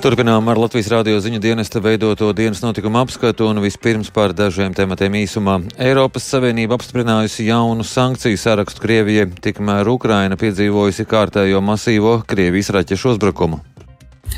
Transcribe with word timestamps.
Turpinām 0.00 0.46
ar 0.48 0.56
Latvijas 0.56 0.86
rādio 0.88 1.18
ziņu 1.20 1.38
dienesta 1.44 1.80
veidoto 1.84 2.30
dienas 2.32 2.62
notikumu 2.64 3.02
apskatu 3.02 3.50
un 3.50 3.58
vispirms 3.60 4.08
par 4.08 4.32
dažiem 4.32 4.72
tematiem 4.72 5.18
īsumā. 5.20 5.58
Eiropas 5.76 6.24
Savienība 6.24 6.78
apstiprinājusi 6.78 7.44
jaunu 7.50 7.84
sankciju 7.84 8.38
sarakstu 8.40 8.80
Krievijai, 8.80 9.26
tikmēr 9.44 9.90
Ukraina 9.92 10.38
piedzīvojusi 10.40 11.04
kārtējo 11.10 11.60
masīvo 11.60 12.14
Krievijas 12.24 12.72
raķešu 12.78 13.12
uzbrukumu. 13.12 13.60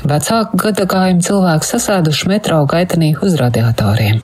Vecāku 0.03 0.59
gadagājumu 0.65 1.23
cilvēku 1.29 1.69
sasēduši 1.69 2.27
metro 2.33 2.59
gaitenī 2.67 3.13
uz 3.23 3.39
radiatoriem. 3.39 4.19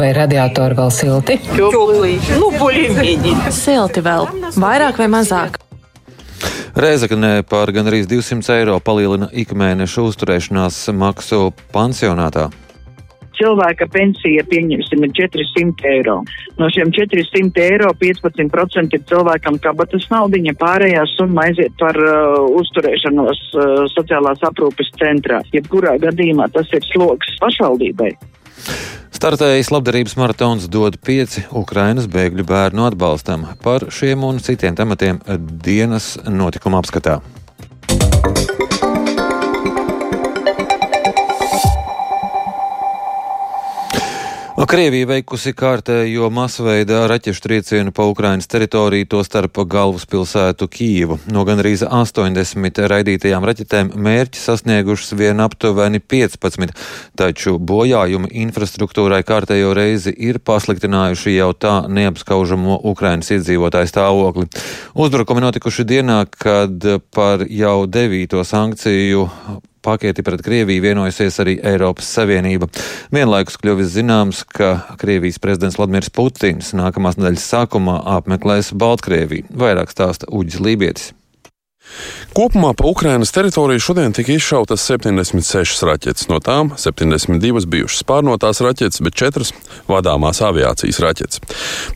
Vai 0.00 0.10
radiatori 0.16 0.80
vēl 0.80 0.90
silti? 1.02 1.36
Silti 3.60 4.08
vēl, 4.08 4.28
vairāk 4.56 5.04
vai 5.04 5.12
mazāk. 5.18 5.60
Rēzaknē 6.76 7.40
par 7.48 7.70
gandrīz 7.72 8.04
200 8.10 8.52
eiro 8.60 8.76
palielina 8.84 9.30
ikmēneša 9.32 10.02
uzturēšanās 10.10 10.82
maksu 10.92 11.50
pansionātā 11.72 12.50
cilvēka 13.36 13.86
pensija, 13.92 14.44
pieņemsim, 14.48 15.04
ir 15.04 15.12
400 15.16 15.90
eiro. 15.90 16.16
No 16.60 16.68
šiem 16.72 16.92
400 16.94 17.64
eiro 17.64 17.90
15% 18.00 18.96
ir 18.96 19.04
cilvēkam 19.10 19.58
kabatas 19.62 20.06
naudiņa, 20.12 20.56
pārējā 20.60 21.04
summa 21.14 21.46
aiziet 21.48 21.76
par 21.80 21.98
uh, 22.00 22.38
uzturēšanos 22.60 23.42
uh, 23.52 23.74
sociālās 23.92 24.44
aprūpes 24.46 24.92
centrā. 25.00 25.42
Jebkurā 25.52 25.96
gadījumā 26.02 26.48
tas 26.54 26.72
ir 26.76 26.84
sloks 26.92 27.36
pašvaldībai. 27.42 28.14
Startējis 29.16 29.70
labdarības 29.72 30.16
maratons 30.20 30.66
dod 30.68 30.98
pieci 31.00 31.46
Ukrainas 31.56 32.08
bēgļu 32.12 32.44
bērnu 32.48 32.84
atbalstam. 32.90 33.46
Par 33.64 33.88
šiem 33.88 34.26
un 34.28 34.42
citiem 34.44 34.76
tematiem 34.76 35.22
dienas 35.64 36.14
notikuma 36.28 36.82
apskatā. 36.82 37.20
Krievija 44.64 45.04
veikusi 45.04 45.52
kārtējo 45.52 46.30
masveida 46.32 47.02
raķešu 47.10 47.42
triecienu 47.44 47.92
pa 47.92 48.06
Ukrainas 48.08 48.48
teritoriju, 48.48 49.04
to 49.12 49.20
starp 49.24 49.60
galvaspilsētu 49.68 50.64
Kīvu. 50.72 51.18
No 51.28 51.44
gandrīz 51.44 51.84
80 51.84 52.80
raidītajām 52.88 53.44
raķetēm 53.44 53.92
mērķi 54.00 54.40
sasniegušas 54.40 55.12
vien 55.20 55.44
aptuveni 55.44 56.00
15, 56.00 56.72
taču 57.20 57.58
bojājumi 57.60 58.32
infrastruktūrai 58.46 59.20
kārtējo 59.28 59.76
reizi 59.76 60.16
ir 60.16 60.40
pasliktinājuši 60.40 61.36
jau 61.36 61.52
tā 61.52 61.76
neapskaužamo 61.92 62.80
Ukrainas 62.88 63.30
iedzīvotāju 63.36 63.92
stāvokli. 63.92 64.48
Uzbrukumi 64.96 65.44
notikuši 65.44 65.84
dienā, 65.84 66.22
kad 66.32 66.90
par 67.12 67.44
jau 67.44 67.78
devīto 67.84 68.40
sankciju 68.40 69.28
paketi 69.86 70.24
pret 70.26 70.42
Krieviju 70.46 70.84
vienojusies 70.84 71.38
arī 71.44 71.56
Eiropas 71.72 72.08
Savienība. 72.18 72.68
Vienlaikus 73.14 73.58
kļuvis 73.62 73.94
zināms, 73.94 74.42
ka 74.50 74.72
Krievijas 75.00 75.38
prezidents 75.42 75.78
Vladimirs 75.78 76.10
Putins 76.10 76.72
nākamās 76.76 77.20
nedēļas 77.20 77.46
sākumā 77.54 78.00
apmeklēs 78.18 78.74
Baltkrieviju. 78.74 79.52
Vairāk 79.54 79.94
stāsta 79.94 80.30
Uģis 80.34 80.62
Lībietis. 80.62 81.14
Kopumā 82.36 82.74
pa 82.76 82.84
Ukrainas 82.84 83.32
teritoriju 83.32 83.80
šodien 83.80 84.12
tika 84.12 84.34
izšautas 84.34 84.82
76 84.90 85.86
raķetes. 85.88 86.26
No 86.28 86.36
tām 86.44 86.74
72 86.76 87.64
bijušas 87.72 88.04
pārnotās 88.04 88.60
raķetes, 88.60 89.00
bet 89.00 89.16
4 89.16 89.46
vadāmās 89.88 90.42
aviācijas 90.44 91.00
raķetes. 91.00 91.40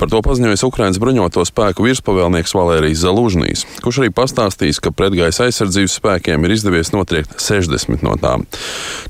Par 0.00 0.08
to 0.08 0.22
paziņoja 0.24 0.62
Ukrainas 0.64 1.00
bruņoto 1.02 1.44
spēku 1.44 1.84
virspavēlnieks 1.84 2.56
Valērijas 2.56 3.02
Zalūžnīs, 3.04 3.66
kurš 3.84 4.00
arī 4.00 4.12
pastāstījis, 4.16 4.80
ka 4.80 4.94
pretgaisa 4.96 5.48
aizsardzības 5.48 5.98
spēkiem 6.00 6.48
ir 6.48 6.56
izdevies 6.56 6.94
notriekt 6.94 7.36
60 7.42 8.00
no 8.06 8.16
tām. 8.20 8.46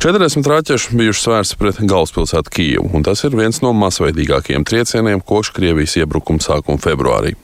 40 0.03 0.51
raķešu 0.51 0.99
bijušas 0.99 1.31
vērstas 1.31 1.61
pret 1.61 1.79
galvaspilsētu 1.85 2.55
Kijevu, 2.57 2.91
un 2.97 3.07
tas 3.07 3.23
ir 3.23 3.39
viens 3.39 3.63
no 3.63 3.71
masveidīgākajiem 3.77 4.67
triecieniem 4.67 5.23
kopš 5.23 5.55
Krievijas 5.55 5.95
iebrukuma 6.03 6.43
sākuma 6.43 6.83
februārī. 6.83 7.37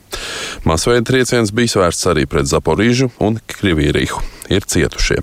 Masveida 0.67 1.05
trieciens 1.07 1.51
bija 1.55 1.83
vērsts 1.83 2.07
arī 2.11 2.25
pret 2.29 2.47
Zaporīžu 2.49 3.09
un 3.26 3.38
Krieviju 3.46 4.20
ir 4.52 4.66
cietušie. 4.66 5.22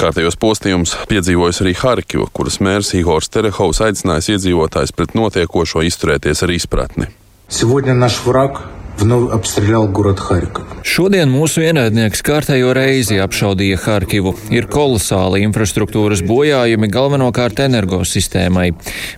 Kārtējos 0.00 0.36
postījumus 0.40 0.94
piedzīvojas 1.10 1.60
arī 1.64 1.74
Harkiva, 1.76 2.28
kuras 2.32 2.60
mērs 2.62 2.94
Igors 2.98 3.28
Terehovs 3.32 3.80
aicinājis 3.84 4.30
iedzīvotājus 4.36 4.94
pret 4.96 5.16
notiekošo 5.18 5.82
izturēties 5.88 6.44
ar 6.46 6.54
izpratni. 6.54 7.10
Сегодня 7.48 7.94
наш 7.94 8.20
враг 8.24 8.62
вновь 9.00 9.32
обстрелял 9.32 9.88
город 9.88 10.20
Харьков. 10.20 10.70
Šodien 10.80 11.28
mūsu 11.28 11.62
ienaidnieks 11.64 12.22
kārtējo 12.24 12.72
reizi 12.76 13.18
apšaudīja 13.20 13.78
Harkivu. 13.82 14.32
Ir 14.52 14.66
kolosāli 14.70 15.42
infrastruktūras 15.44 16.22
bojājumi 16.26 16.88
galvenokārt 16.92 17.60
energosistēmai. 17.66 18.70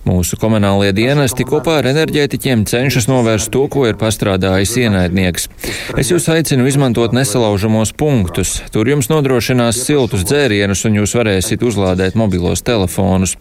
Mūsu 0.07 0.37
komunālie 0.41 0.91
dienesti 0.95 1.45
kopā 1.47 1.79
ar 1.79 1.87
enerģētiķiem 1.93 2.65
cenšas 2.69 3.07
novērst 3.09 3.51
to, 3.55 3.63
ko 3.71 3.85
ir 3.87 3.97
pastrādājis 3.99 4.75
ienaidnieks. 4.83 5.47
Es 5.99 6.11
jūs 6.11 6.27
aicinu 6.31 6.67
izmantot 6.67 7.15
nesalaužamos 7.15 7.95
punktus. 7.97 8.59
Tur 8.75 8.91
jums 8.91 9.09
nodrošinās 9.11 9.79
siltus 9.87 10.27
dzērienus 10.27 10.83
un 10.89 10.99
jūs 10.99 11.15
varēsiet 11.19 11.63
uzlādēt 11.63 12.19
mobilos 12.19 12.63
telefonus. 12.63 13.37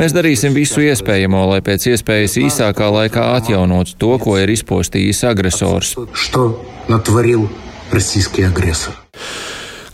Mēs 0.00 0.16
darīsim 0.16 0.56
visu 0.56 0.82
iespējamo, 0.88 1.44
lai 1.52 1.60
pēc 1.64 1.90
iespējas 1.92 2.40
īsākā 2.42 2.90
laikā 2.96 3.28
atjaunotu 3.38 3.98
to, 4.00 4.14
ko 4.24 4.40
ir 4.40 4.56
izpostījis 4.56 5.24
agresors. 5.28 5.71
Что 5.72 6.64
натворил 6.88 7.48
российский 7.90 8.42
агрессор? 8.42 8.94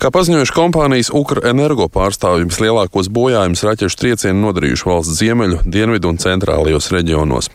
Kā 0.04 0.10
paziņojuši 0.12 0.52
kompānijas 0.52 1.08
Ukrenergo 1.16 1.86
pārstāvji, 1.88 2.44
vislielākos 2.50 3.06
bojājumus 3.08 3.62
raķešu 3.64 3.96
triecieni 4.02 4.36
nodarījuši 4.42 4.84
valsts 4.84 5.14
ziemeļu, 5.16 5.62
dienvidu 5.64 6.10
un 6.12 6.18
centrālajos 6.20 6.90
reģionos. 6.92 7.48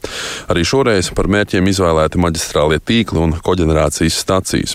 Arī 0.49 0.63
šoreiz 0.65 1.11
par 1.13 1.29
mērķiem 1.29 1.69
izvēlēti 1.69 2.17
maģistrālie 2.23 2.79
tīkli 2.81 3.21
un 3.21 3.35
koģenerācijas 3.45 4.17
stacijas. 4.23 4.73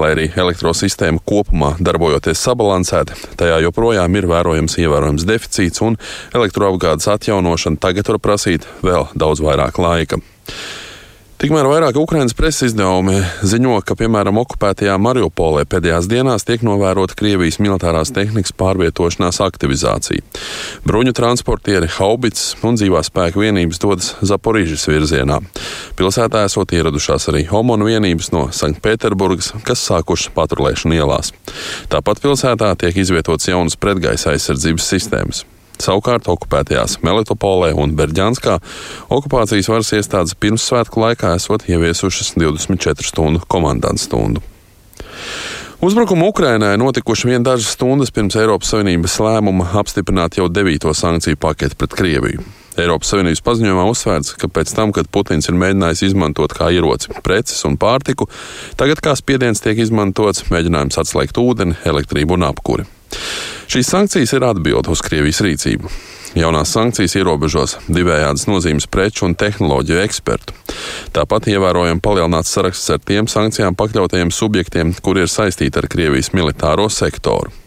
Lai 0.00 0.14
arī 0.14 0.24
elektrosistēma 0.32 1.20
kopumā 1.28 1.74
darbojoties 1.84 2.40
sabalansēti, 2.46 3.18
tajā 3.36 3.58
joprojām 3.66 4.16
ir 4.16 4.30
vērojams 4.32 4.78
ievērojams 4.80 5.26
deficīts 5.28 5.84
un 5.84 6.00
elektroapgādes 6.32 7.12
atjaunošana 7.12 7.82
tagad 7.82 8.08
var 8.14 8.22
prasīt 8.24 8.64
vēl 8.80 9.10
daudz 9.12 9.44
vairāk 9.44 9.84
laika. 9.84 10.22
Tikmēr 11.37 11.67
vairāk 11.69 11.93
Ukraiņas 12.01 12.33
preses 12.33 12.71
izdevumi 12.71 13.19
ziņo, 13.45 13.75
ka, 13.85 13.93
piemēram, 13.99 14.39
okupētajā 14.41 14.95
Mariupolē 14.97 15.67
pēdējās 15.69 16.07
dienās 16.09 16.47
tiek 16.47 16.63
novērota 16.65 17.13
Krievijas 17.19 17.59
militārās 17.61 18.09
tehnikas 18.09 18.55
pārvietošanās 18.57 19.37
aktivizācija. 19.45 20.23
Bruņu 20.89 21.13
transportieri, 21.13 21.91
haubits 21.99 22.55
un 22.65 22.79
dzīvās 22.79 23.11
spēku 23.11 23.43
vienības 23.43 23.81
dodas 23.83 24.07
Zaporīžas 24.25 24.87
virzienā. 24.89 25.37
Pilsētā 25.99 26.41
esot 26.49 26.73
ieradušās 26.73 27.29
arī 27.29 27.43
homonu 27.51 27.85
vienības 27.85 28.31
no 28.33 28.47
Sanktpēterburgas, 28.49 29.51
kas 29.67 29.83
sākušas 29.91 30.33
patrulēšanu 30.33 30.97
ielās. 30.97 31.35
Tāpat 31.93 32.23
pilsētā 32.25 32.73
tiek 32.81 32.97
izvietotas 32.97 33.51
jaunas 33.53 33.77
pretgaisa 33.77 34.33
aizsardzības 34.33 34.89
sistēmas. 34.89 35.43
Savukārt 35.83 36.27
okupētajās 36.31 36.99
Melitopolē 37.05 37.73
un 37.77 37.93
Berģānskā 37.97 38.57
okupācijas 39.13 39.69
varas 39.71 39.93
iestādes 39.97 40.35
pirmssvētku 40.41 41.03
laikā 41.03 41.35
esot 41.37 41.67
ieviesušas 41.69 42.33
24 42.37 43.05
stundu 43.05 43.43
komandantu 43.47 44.03
stundu. 44.03 44.45
Uzbrukumi 45.81 46.25
Ukrainai 46.27 46.77
notikuši 46.77 47.27
vien 47.27 47.43
dažas 47.45 47.75
stundas 47.75 48.09
pirms 48.09 48.35
Eiropas 48.35 48.71
Savienības 48.73 49.19
lēmuma 49.21 49.67
apstiprināt 49.77 50.39
jau 50.39 50.47
devīto 50.49 50.89
sankciju 50.89 51.37
paketi 51.37 51.77
pret 51.77 51.93
Krieviju. 51.93 52.41
Eiropas 52.81 53.13
Savienības 53.13 53.43
paziņojumā 53.45 53.85
uzsvērts, 53.91 54.33
ka 54.41 54.49
pēc 54.49 54.73
tam, 54.73 54.89
kad 54.93 55.09
Putins 55.13 55.49
ir 55.49 55.57
mēģinājis 55.61 56.03
izmantot 56.09 56.57
kā 56.57 56.71
ieroci 56.73 57.13
preces 57.21 57.61
un 57.69 57.77
pārtiku, 57.77 58.25
tagad 58.77 59.05
kā 59.05 59.13
spiediens 59.17 59.61
tiek 59.61 59.77
izmantots 59.85 60.49
mēģinājums 60.49 60.97
atslēgt 61.01 61.37
ūdeni, 61.41 61.77
elektrību 61.85 62.37
un 62.37 62.49
apkuri. 62.49 62.89
Šīs 63.67 63.89
sankcijas 63.91 64.33
ir 64.37 64.45
atbilde 64.47 64.93
uz 64.93 65.03
Krievijas 65.03 65.41
rīcību. 65.43 65.91
Jaunās 66.37 66.71
sankcijas 66.75 67.15
ierobežos 67.17 67.77
divējādas 67.87 68.45
nozīmes 68.49 68.87
preču 68.91 69.25
un 69.27 69.35
tehnoloģiju 69.39 70.01
ekspertu. 70.03 70.55
Tāpat 71.15 71.49
ievērojami 71.53 72.03
palielināts 72.03 72.51
saraksts 72.53 72.91
ar 72.93 73.01
tiem 73.03 73.29
sankcijām 73.31 73.77
pakļautajiem 73.79 74.33
subjektiem, 74.33 74.93
kuri 75.01 75.25
ir 75.25 75.31
saistīti 75.31 75.81
ar 75.81 75.89
Krievijas 75.91 76.33
militāro 76.37 76.89
sektoru. 76.93 77.66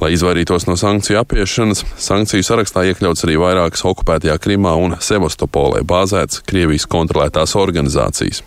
Lai 0.00 0.10
izvairītos 0.14 0.66
no 0.68 0.76
sankciju 0.78 1.20
apiešanas, 1.20 1.84
sankciju 2.00 2.44
sarakstā 2.46 2.84
iekļauts 2.90 3.26
arī 3.26 3.36
vairākas 3.40 3.84
okupētajā 3.86 4.36
Krimā 4.42 4.74
un 4.80 4.96
Sevastopolē 5.04 5.84
bāzētas 5.86 6.42
Krievijas 6.48 6.88
kontrolētās 6.90 7.54
organizācijas. 7.60 8.42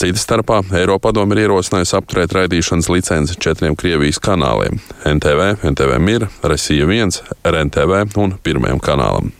Cita 0.00 0.20
starpā 0.20 0.62
Eiropadoma 0.80 1.36
ir 1.36 1.44
ierosinājusi 1.44 1.96
apturēt 1.98 2.32
raidīšanas 2.38 2.88
licenci 2.92 3.36
četriem 3.42 3.76
Krievijas 3.76 4.20
kanāliem- 4.22 4.80
NTV, 5.16 5.52
NTV 5.74 6.00
Mir, 6.00 6.28
Resija 6.42 6.88
1, 6.88 7.20
RNTV 7.44 8.16
un 8.16 8.38
Pirmajam 8.42 8.80
kanālam. 8.80 9.32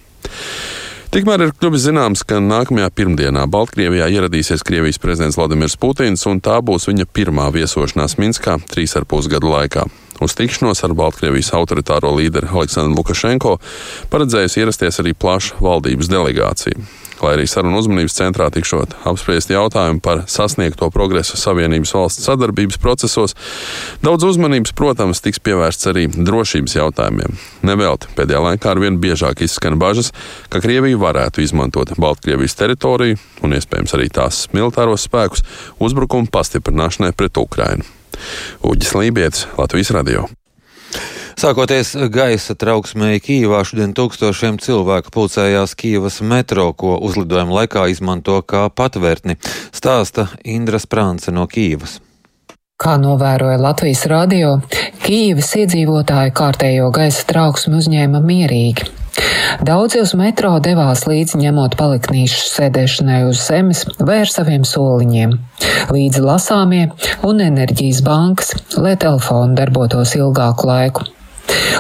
Tikmēr 1.13 1.43
ir 1.45 1.51
kļuvis 1.61 1.83
zināms, 1.85 2.23
ka 2.25 2.39
nākamajā 2.41 2.87
pirmdienā 2.97 3.43
Baltkrievijā 3.53 4.07
ieradīsies 4.15 4.63
Krievijas 4.65 4.97
prezidents 4.97 5.37
Vladimirs 5.37 5.75
Putins, 5.77 6.23
un 6.31 6.41
tā 6.41 6.55
būs 6.65 6.89
viņa 6.89 7.05
pirmā 7.05 7.51
viesošanās 7.53 8.17
Minskā 8.17 8.55
trīs 8.73 8.97
ar 8.97 9.05
pus 9.05 9.29
gadu 9.29 9.53
laikā. 9.53 9.85
Uz 10.25 10.33
tikšanos 10.39 10.81
ar 10.89 10.97
Baltkrievijas 10.97 11.53
autoritāro 11.59 12.15
līderi 12.17 12.49
Aleksandru 12.49 13.03
Lukašenko 13.03 13.59
paredzējusi 14.09 14.65
ierasties 14.65 15.03
arī 15.05 15.13
plaša 15.13 15.61
valdības 15.61 16.09
delegācija 16.09 16.81
lai 17.23 17.37
arī 17.37 17.47
sarunu 17.51 17.79
uzmanības 17.81 18.17
centrā 18.19 18.49
tikšot 18.53 18.97
apspriest 19.09 19.53
jautājumu 19.53 20.03
par 20.05 20.25
sasniegto 20.31 20.89
progresu 20.95 21.39
Savienības 21.41 21.95
valsts 21.97 22.27
sadarbības 22.27 22.81
procesos. 22.83 23.37
Daudz 24.03 24.27
uzmanības, 24.33 24.75
protams, 24.79 25.23
tiks 25.25 25.43
pievērsts 25.43 25.91
arī 25.93 26.09
drošības 26.13 26.77
jautājumiem. 26.79 27.39
Nevelti 27.67 28.11
pēdējā 28.19 28.43
laikā 28.49 28.75
arvien 28.75 28.99
biežāk 29.03 29.45
izskan 29.47 29.79
bažas, 29.83 30.13
ka 30.53 30.63
Krievija 30.65 31.01
varētu 31.01 31.45
izmantot 31.45 31.95
Baltkrievijas 32.03 32.59
teritoriju 32.59 33.19
un 33.43 33.57
iespējams 33.57 33.97
arī 33.99 34.11
tās 34.13 34.45
militāros 34.53 35.09
spēkus 35.09 35.47
uzbrukumu 35.83 36.31
pastiprināšanai 36.33 37.15
pret 37.17 37.41
Ukrainu. 37.41 37.89
Uģis 38.67 38.95
Lībijams, 38.99 39.49
Latvijas 39.59 39.95
Radio. 39.97 40.29
Sākoties 41.43 41.97
gaisa 42.15 42.55
trauksmei 42.55 43.17
Kīvā, 43.19 43.65
šodien 43.67 43.91
tūkstošiem 43.99 44.61
cilvēku 44.63 45.11
pulcējās 45.11 45.73
Kīvas 45.75 46.21
metro, 46.23 46.69
ko 46.71 46.93
uzlidojuma 47.03 47.57
laikā 47.57 47.89
izmanto 47.91 48.37
kā 48.47 48.69
patvērtni, 48.71 49.35
stāsta 49.75 50.29
Indra 50.47 50.79
Sprānce 50.79 51.33
no 51.35 51.49
Kīvas. 51.51 51.97
Kā 52.79 52.93
novēroja 53.03 53.57
Latvijas 53.59 54.05
radio, 54.13 54.53
Kīvas 55.03 55.49
iedzīvotāji 55.65 56.31
kārtējo 56.39 56.93
gaisa 56.95 57.25
trauksmi 57.33 57.75
uzņēma 57.81 58.21
mierīgi. 58.23 58.87
Daudzi 59.67 59.99
uz 60.05 60.13
metro 60.15 60.53
devās 60.63 61.03
līdzi 61.11 61.41
ņemot 61.41 61.75
paliknīšu 61.81 62.39
sēdēšanai 62.53 63.25
uz 63.33 63.41
zemes 63.49 63.83
vai 63.99 64.21
ar 64.23 64.31
saviem 64.31 64.63
soliņiem, 64.69 65.35
līdzi 65.91 66.23
lasāmie 66.23 66.85
un 67.27 67.43
enerģijas 67.49 68.05
bankas, 68.07 68.55
lai 68.79 68.95
telefoni 68.95 69.59
darbotos 69.59 70.15
ilgāku 70.21 70.71
laiku. 70.71 71.09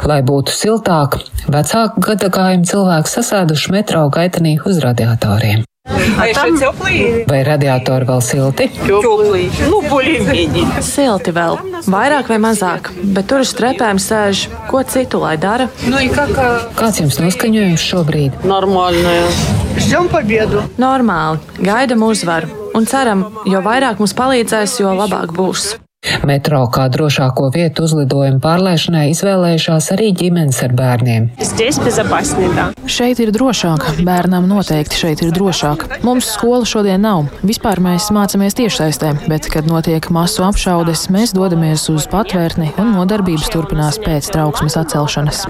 Lai 0.08 0.20
būtu 0.26 0.54
siltāk, 0.54 1.18
vecāku 1.50 2.02
gadagājumu 2.06 2.68
cilvēku 2.68 3.12
sasēduši 3.12 3.74
metro 3.74 4.06
gaitenī 4.12 4.56
uz 4.66 4.80
radiatoriem. 4.82 5.66
Vai 7.26 7.40
radiatori 7.42 8.06
vēl 8.06 8.20
silti? 8.22 8.68
Silti 10.86 11.34
vēl, 11.34 11.58
vairāk 11.90 12.30
vai 12.30 12.38
mazāk, 12.44 12.92
bet 13.16 13.26
tur 13.32 13.42
uz 13.42 13.52
trepēm 13.58 13.98
sēž, 14.02 14.44
ko 14.70 14.84
citu 14.86 15.22
lai 15.24 15.34
dara. 15.42 15.66
Kāds 16.78 17.02
jums 17.02 17.18
noskaņojums 17.24 17.86
šobrīd? 17.90 18.42
Normāli, 20.86 21.40
gaidam 21.58 22.06
uzvaru 22.06 22.62
un 22.78 22.86
ceram, 22.88 23.26
jo 23.48 23.62
vairāk 23.64 23.98
mums 24.02 24.14
palīdzēs, 24.16 24.78
jo 24.84 24.94
labāk 24.96 25.34
būs. 25.36 25.72
Metro 26.26 26.64
kā 26.74 26.88
drošāko 26.90 27.48
vietu 27.54 27.84
uzlidojumu 27.86 28.40
pārlaišanai 28.42 29.04
izvēlējušās 29.12 29.90
arī 29.94 30.08
ģimenes 30.18 30.58
ar 30.66 30.74
bērniem. 30.78 31.28
Šeit 32.90 33.22
ir 33.22 33.30
drošāk, 33.34 33.86
bērnam 34.02 34.48
noteikti 34.50 34.98
šeit 34.98 35.22
ir 35.22 35.30
drošāk. 35.36 35.86
Mums 36.02 36.32
skola 36.34 36.66
šodien 36.66 37.06
nav. 37.06 37.28
Vispār 37.46 37.78
mēs 37.84 38.10
mācāmies 38.14 38.58
tiešsaistē, 38.58 39.12
bet, 39.30 39.46
kad 39.52 39.68
notiek 39.70 40.10
masu 40.14 40.42
apšaudes, 40.48 41.06
mēs 41.14 41.36
dodamies 41.38 41.86
uz 41.92 42.08
patvērtni 42.10 42.72
un 42.82 42.96
nodarbības 42.96 43.52
turpinās 43.54 44.00
pēc 44.02 44.32
trauksmes 44.34 44.78
atcelšanas. 44.82 45.44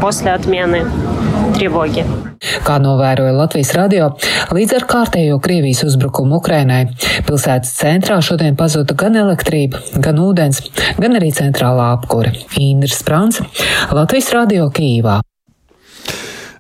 Kā 2.67 2.77
novēroja 2.83 3.33
Latvijas 3.37 3.71
radio, 3.79 4.09
līdz 4.51 4.77
ar 4.81 4.87
kārtējo 4.91 5.39
Krievijas 5.43 5.85
uzbrukumu 5.87 6.41
Ukrainai 6.41 6.81
pilsētas 7.29 7.71
centrā 7.79 8.19
šodien 8.25 8.57
pazuda 8.59 8.97
gan 8.99 9.17
elektrība, 9.21 9.79
gan 10.03 10.19
ūdens 10.19 10.42
ūdens, 10.43 10.63
gan 10.99 11.19
arī 11.19 11.33
centrālā 11.35 11.93
apkure. 11.97 12.33
Indra 12.59 12.91
Sprāns, 12.91 13.43
Latvijas 13.93 14.33
radio 14.35 14.71
Kīvā. 14.73 15.21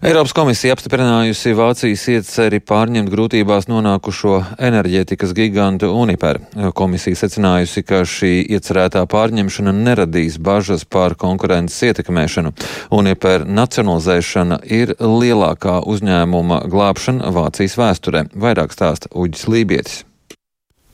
Eiropas 0.02 0.32
komisija 0.34 0.74
apstiprinājusi 0.74 1.52
Vācijas 1.54 2.08
ieceri 2.10 2.58
pārņemt 2.58 3.06
grūtībās 3.12 3.68
nonākušo 3.70 4.40
enerģētikas 4.58 5.30
gigantu 5.38 5.92
Uniper. 5.94 6.40
Komisija 6.74 7.20
secinājusi, 7.20 7.84
ka 7.86 8.02
šī 8.02 8.32
iecerētā 8.50 9.04
pārņemšana 9.06 9.70
neradīs 9.78 10.42
bažas 10.42 10.82
par 10.82 11.14
konkurences 11.14 11.78
ietekmēšanu. 11.92 12.50
Uniper 12.98 13.46
nacionalizēšana 13.46 14.64
ir 14.66 14.96
lielākā 14.98 15.78
uzņēmuma 15.86 16.64
glābšana 16.66 17.30
Vācijas 17.38 17.78
vēsturē. 17.78 18.26
Vairāk 18.34 18.74
stāsta 18.74 19.14
Uģis 19.14 19.46
Lībietis. 19.54 20.02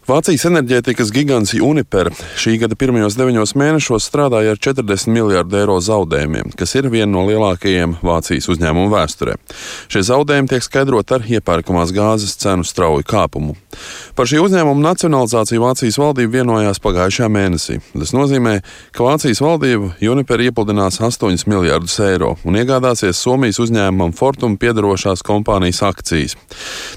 Vācijas 0.09 0.47
enerģētikas 0.49 1.11
gigants 1.13 1.51
Uniper 1.53 2.09
šī 2.41 2.55
gada 2.63 2.77
pirmajos 2.81 3.13
deviņos 3.19 3.51
mēnešos 3.61 4.07
strādāja 4.09 4.55
ar 4.55 4.61
40 4.65 5.11
miljārdu 5.13 5.59
eiro 5.61 5.75
zaudējumiem, 5.85 6.55
kas 6.57 6.73
ir 6.81 6.89
viena 6.89 7.11
no 7.13 7.27
lielākajiem 7.29 7.99
Vācijas 8.01 8.49
uzņēmumu 8.49 8.89
vēsturē. 8.95 9.35
Šie 9.93 10.01
zaudējumi 10.09 10.49
tiek 10.49 10.65
skaidrot 10.65 11.13
ar 11.13 11.29
iepērkamās 11.29 11.93
gāzes 11.93 12.39
cenu 12.41 12.65
strauju 12.65 13.05
kāpumu. 13.05 13.59
Par 14.17 14.31
šī 14.31 14.41
uzņēmuma 14.47 14.81
nacionalizāciju 14.87 15.67
Vācijas 15.67 16.01
valdība 16.01 16.39
vienojās 16.39 16.81
pagājušajā 16.81 17.29
mēnesī. 17.29 17.77
Tas 17.93 18.15
nozīmē, 18.17 18.55
ka 18.97 19.05
Vācijas 19.05 19.45
valdība 19.45 19.93
Uniper 20.09 20.41
iepludinās 20.47 21.03
8 21.05 21.45
miljārdus 21.53 21.99
eiro 22.09 22.33
un 22.49 22.57
iegādāsies 22.57 23.21
Somijas 23.21 23.61
uzņēmumam 23.61 24.17
Fortum 24.17 24.57
piedarošās 24.57 25.21
kompānijas 25.29 25.85
akcijas. 25.85 26.39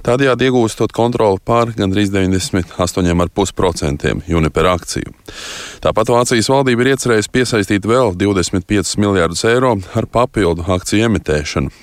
Tādējādi 0.07 0.47
iegūstot 0.47 0.95
kontroli 0.95 1.43
pār 1.43 1.75
gandrīz 1.75 2.15
98 2.15 3.00
8,5% 3.01 4.13
Uniper 4.29 4.69
akciju. 4.71 5.13
Tāpat 5.81 6.11
Vācijas 6.13 6.49
valdība 6.51 6.85
ir 6.85 6.93
iecerējusi 6.93 7.33
piesaistīt 7.33 7.87
vēl 7.89 8.13
25 8.19 8.95
miljārdus 9.01 9.43
eiro 9.49 9.75
ar 9.97 10.07
papildu 10.07 10.65
akciju 10.77 11.09
emitēšanu. 11.09 11.73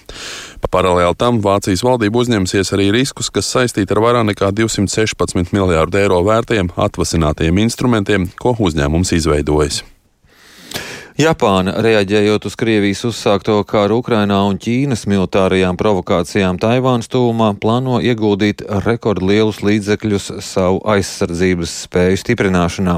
Paralēli 0.69 1.17
tam 1.19 1.43
Vācijas 1.43 1.85
valdība 1.87 2.23
uzņemsies 2.23 2.75
arī 2.76 2.91
riskus, 2.94 3.31
kas 3.32 3.50
saistīti 3.50 3.94
ar 3.94 4.03
vairāk 4.05 4.26
nekā 4.32 4.50
216 4.55 5.55
miljārdu 5.56 6.03
eiro 6.03 6.23
vērtiem 6.26 6.73
atvasinātiem 6.76 7.62
instrumentiem, 7.65 8.31
ko 8.41 8.56
uzņēmums 8.59 9.15
izveidojis. 9.19 9.85
Japāna, 11.19 11.73
reaģējot 11.82 12.44
uz 12.47 12.55
Krievijas 12.55 13.00
uzsākto 13.09 13.56
kāru 13.67 13.97
Ukrainā 13.99 14.37
un 14.47 14.61
Ķīnas 14.62 15.00
militārajām 15.11 15.75
provokācijām 15.75 16.61
Taivānas 16.62 17.11
tūmā, 17.11 17.49
plāno 17.59 17.97
ieguldīt 17.99 18.62
rekordlielus 18.85 19.59
līdzekļus 19.67 20.29
savu 20.47 20.79
aizsardzības 20.94 21.75
spēju 21.89 22.22
stiprināšanā. 22.22 22.96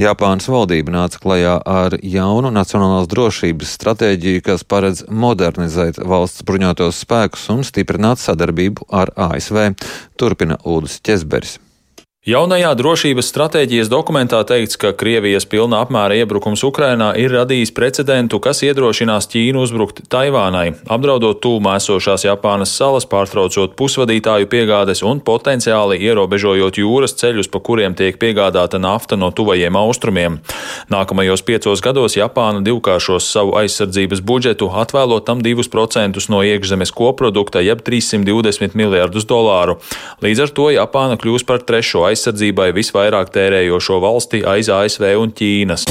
Japānas 0.00 0.48
valdība 0.48 0.96
nāca 0.96 1.20
klajā 1.20 1.58
ar 1.60 2.00
jaunu 2.00 2.56
nacionālās 2.56 3.12
drošības 3.12 3.76
stratēģiju, 3.76 4.46
kas 4.48 4.64
paredz 4.64 5.04
modernizēt 5.12 6.00
valsts 6.00 6.48
bruņotos 6.48 7.04
spēkus 7.04 7.50
un 7.52 7.66
stiprināt 7.68 8.24
sadarbību 8.24 8.88
ar 8.88 9.12
ASV, 9.28 9.74
turpina 10.16 10.56
Ulris 10.64 11.02
Česberis. 11.04 11.58
Jaunajā 12.26 12.72
drošības 12.74 13.28
stratēģijas 13.30 13.88
dokumentā 13.88 14.40
teikts, 14.42 14.74
ka 14.74 14.90
Krievijas 14.90 15.44
pilna 15.46 15.78
apmēra 15.84 16.16
iebrukums 16.18 16.64
Ukrainā 16.66 17.12
ir 17.14 17.30
radījis 17.30 17.70
precedentu, 17.72 18.40
kas 18.42 18.64
iedrošinās 18.66 19.30
Ķīnu 19.30 19.62
uzbrukt 19.62 20.02
Taivānai, 20.10 20.72
apdraudot 20.90 21.38
tūmā 21.40 21.76
esošās 21.78 22.26
Japānas 22.26 22.74
salas, 22.74 23.06
pārtraucot 23.08 23.76
pusvadītāju 23.78 24.48
piegādes 24.50 25.04
un 25.06 25.22
potenciāli 25.22 26.00
ierobežojot 26.08 26.80
jūras 26.82 27.14
ceļus, 27.22 27.48
pa 27.54 27.62
kuriem 27.62 27.94
tiek 27.94 28.18
piegādāta 28.18 28.82
nafta 28.82 29.14
no 29.14 29.30
tuvajiem 29.30 29.78
austrumiem. 29.78 30.40
Nākamajos 30.90 31.46
piecos 31.46 31.80
gados 31.86 32.18
Japāna 32.18 32.60
divkāršos 32.66 33.30
savu 33.30 33.54
aizsardzības 33.62 34.24
budžetu, 34.26 34.72
atvēlot 34.82 35.24
tam 35.30 35.38
2% 35.46 36.26
no 36.34 36.42
iekšzemes 36.42 36.92
koprodukta, 36.98 37.62
jeb 37.62 37.86
320 37.86 38.74
miljardus 38.74 39.30
dolāru. 39.30 39.78
Līdz 40.18 40.48
ar 40.48 40.54
to 40.60 40.70
Japāna 40.74 41.16
kļūs 41.16 41.46
par 41.46 41.62
trešo 41.62 42.02
aizsardzību 42.02 42.17
aizsardzībai 42.18 42.72
visvairāk 42.74 43.30
tērējošo 43.34 44.00
valsti 44.02 44.42
aiz 44.42 44.72
ASV 44.74 45.12
un 45.22 45.30
Ķīnas. 45.38 45.86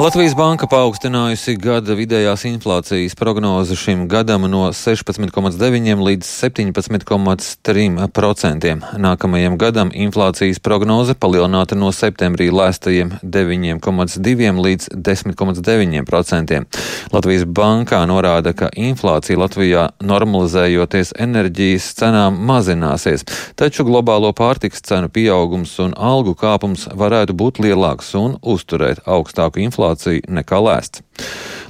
Latvijas 0.00 0.32
Banka 0.32 0.64
paaugstinājusi 0.64 1.60
gada 1.60 1.92
vidējās 1.92 2.48
inflācijas 2.48 3.12
prognozi 3.20 3.76
šim 3.76 4.08
gadam 4.08 4.48
no 4.48 4.72
16,9 4.72 6.00
līdz 6.06 6.24
17,3%. 6.24 8.96
Nākamajam 8.96 9.60
gadam 9.60 9.92
inflācijas 9.92 10.56
prognoze 10.64 11.12
palielināta 11.12 11.76
no 11.76 11.92
septembrī 11.92 12.48
lēstajiem 12.48 13.20
9,2 13.20 14.64
līdz 14.64 14.88
10,9%. 15.10 16.64
Latvijas 17.12 17.44
Bankā 17.44 18.00
norāda, 18.08 18.56
ka 18.56 18.72
inflācija 18.72 19.36
Latvijā 19.42 19.92
normalizējoties 20.00 21.12
enerģijas 21.26 21.92
cenām 22.00 22.40
mazināsies, 22.48 23.28
taču 23.52 23.84
globālo 23.84 24.32
pārtiks 24.32 24.80
cenu 24.80 25.12
pieaugums 25.12 25.76
un 25.84 25.92
algu 25.92 26.32
kāpums 26.32 26.88
varētu 26.88 27.36
būt 27.36 27.60
lielāks 27.68 28.16
un 28.16 28.40
uzturēt 28.40 29.04
augstāku 29.04 29.60
inflāciju 29.68 29.89
inflāciju 29.90 30.22
nekā 30.28 30.60
lēsts. 30.60 31.02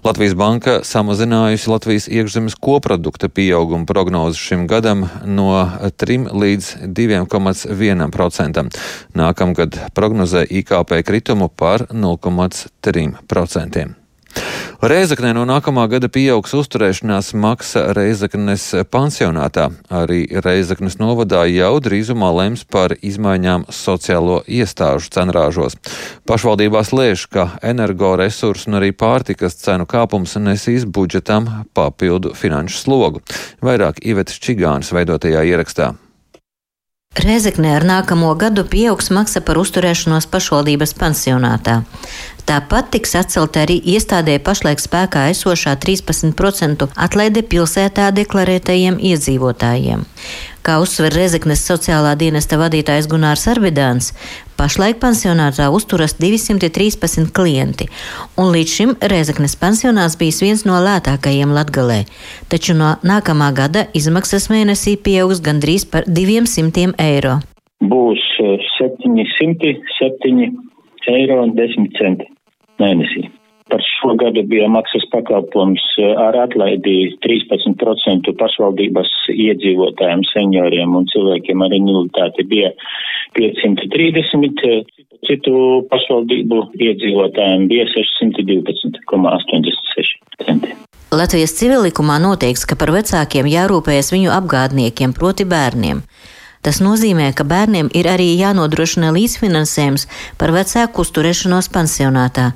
Latvijas 0.05 0.35
banka 0.35 0.81
samazinājusi 0.85 1.69
Latvijas 1.69 2.09
iekšzemes 2.09 2.57
koprodukta 2.57 3.29
pieauguma 3.29 3.85
prognozi 3.85 4.41
šim 4.41 4.67
gadam 4.67 5.09
no 5.25 5.69
3 5.77 6.33
līdz 6.33 6.89
2,1%. 6.89 8.65
Nākamgad 9.15 9.77
prognozē 9.93 10.47
IKP 10.49 11.03
kritumu 11.05 11.49
par 11.49 11.85
0,3%. 11.93 14.00
Reizeknē 14.81 15.35
no 15.37 15.43
nākamā 15.45 15.83
gada 15.93 16.09
pieaugs 16.09 16.55
uzturēšanās 16.57 17.35
maksa 17.37 17.83
Reizeknes 17.93 18.63
pansionātā. 18.89 19.67
Arī 19.93 20.23
Reizeknes 20.41 20.97
novadā 20.97 21.43
jau 21.53 21.75
drīzumā 21.85 22.31
lems 22.39 22.65
par 22.65 22.95
izmaiņām 22.97 23.69
sociālo 23.69 24.41
iestāžu 24.49 25.13
cenrāžos. 25.13 25.77
Pašvaldībās 26.25 26.95
lēš, 26.97 27.29
ka 27.29 27.49
energoresursu 27.61 28.73
un 28.73 28.81
arī 28.81 28.95
pārtikas 28.97 29.61
cenu 29.61 29.85
kāpums 29.85 30.39
nesīs 30.41 30.89
budžetam 30.89 31.51
papildu 31.77 32.33
finanšu 32.33 32.81
slogu. 32.81 33.27
Vairāk 33.61 34.01
Ivetas 34.01 34.41
Čigānas 34.41 34.95
veidotajā 34.97 35.45
ierakstā. 35.45 35.93
Reizeknē 37.19 37.73
ar 37.75 37.83
nākamo 37.83 38.29
gadu 38.39 38.63
pieaugs 38.71 39.09
maksa 39.11 39.41
par 39.43 39.59
uzturēšanos 39.59 40.29
pašvaldības 40.31 40.93
pansionātā. 40.95 41.81
Tāpat 42.47 42.93
tiks 42.95 43.17
atcelta 43.19 43.65
arī 43.65 43.81
iestādē 43.95 44.37
pašlaik 44.47 44.79
spēkā 44.79 45.25
esošā 45.33 45.75
13% 45.83 46.87
atlaide 46.95 47.43
pilsētā 47.43 48.13
deklarētajiem 48.15 49.03
iedzīvotājiem. 49.11 50.07
Kā 50.61 50.77
uzsver 50.83 51.15
Rezeknes 51.17 51.63
sociālā 51.65 52.13
dienesta 52.21 52.59
vadītājs 52.61 53.07
Gunārs 53.09 53.47
Arvidāns, 53.49 54.11
pašlaik 54.61 54.99
pansionātā 55.01 55.71
uzturas 55.73 56.13
213 56.21 57.31
klienti, 57.33 57.89
un 58.37 58.53
līdz 58.53 58.75
šim 58.77 58.93
Rezeknes 59.13 59.57
pansionāts 59.63 60.19
bijis 60.21 60.43
viens 60.45 60.67
no 60.69 60.77
lētākajiem 60.85 61.57
Latgalē, 61.57 62.03
taču 62.53 62.77
no 62.77 62.93
nākamā 63.01 63.49
gada 63.57 63.87
izmaksas 63.97 64.51
mēnesī 64.53 64.99
pieaugs 65.01 65.41
gandrīz 65.41 65.89
par 65.89 66.05
200 66.05 66.93
eiro. 67.09 67.39
Būs 67.81 68.21
707 68.77 69.65
eh, 69.65 70.51
eiro 71.17 71.41
un 71.41 71.57
10 71.57 71.93
centi 71.97 72.29
mēnesī. 72.81 73.31
Par 73.71 73.81
šo 73.87 74.11
gadu 74.21 74.43
bija 74.51 74.69
maksas 74.69 75.05
pakalpojums 75.13 75.85
eh, 76.03 76.13
ar 76.27 76.35
atlaidi 76.45 76.97
13% 77.27 78.27
pašvaldības 78.41 79.11
iedzīvotājiem, 79.35 80.21
senioriem 80.33 80.91
un 80.99 81.05
cilvēkiem 81.13 81.59
ar 81.67 81.73
invaliditāti 81.77 82.41
bija 82.51 82.71
530, 83.39 84.61
eh, 84.67 84.81
citu 85.29 85.55
pašvaldību 85.93 86.59
iedzīvotājiem 86.89 87.63
bija 87.71 87.85
612,86 87.95 90.09
centi. 90.45 90.71
Latvijas 91.11 91.57
civilikumā 91.59 92.21
noteikts, 92.23 92.63
ka 92.71 92.77
par 92.79 92.93
vecākiem 92.95 93.49
jārūpējas 93.51 94.13
viņu 94.15 94.31
apgādniekiem, 94.31 95.11
proti 95.17 95.43
bērniem. 95.43 96.05
Tas 96.61 96.77
nozīmē, 96.85 97.31
ka 97.33 97.47
bērniem 97.49 97.89
ir 97.97 98.05
arī 98.13 98.27
jānodrošina 98.37 99.15
līdzfinansējums 99.17 100.03
par 100.41 100.53
vecāku 100.53 101.01
uzturēšanos 101.07 101.71
pansionātā. 101.73 102.51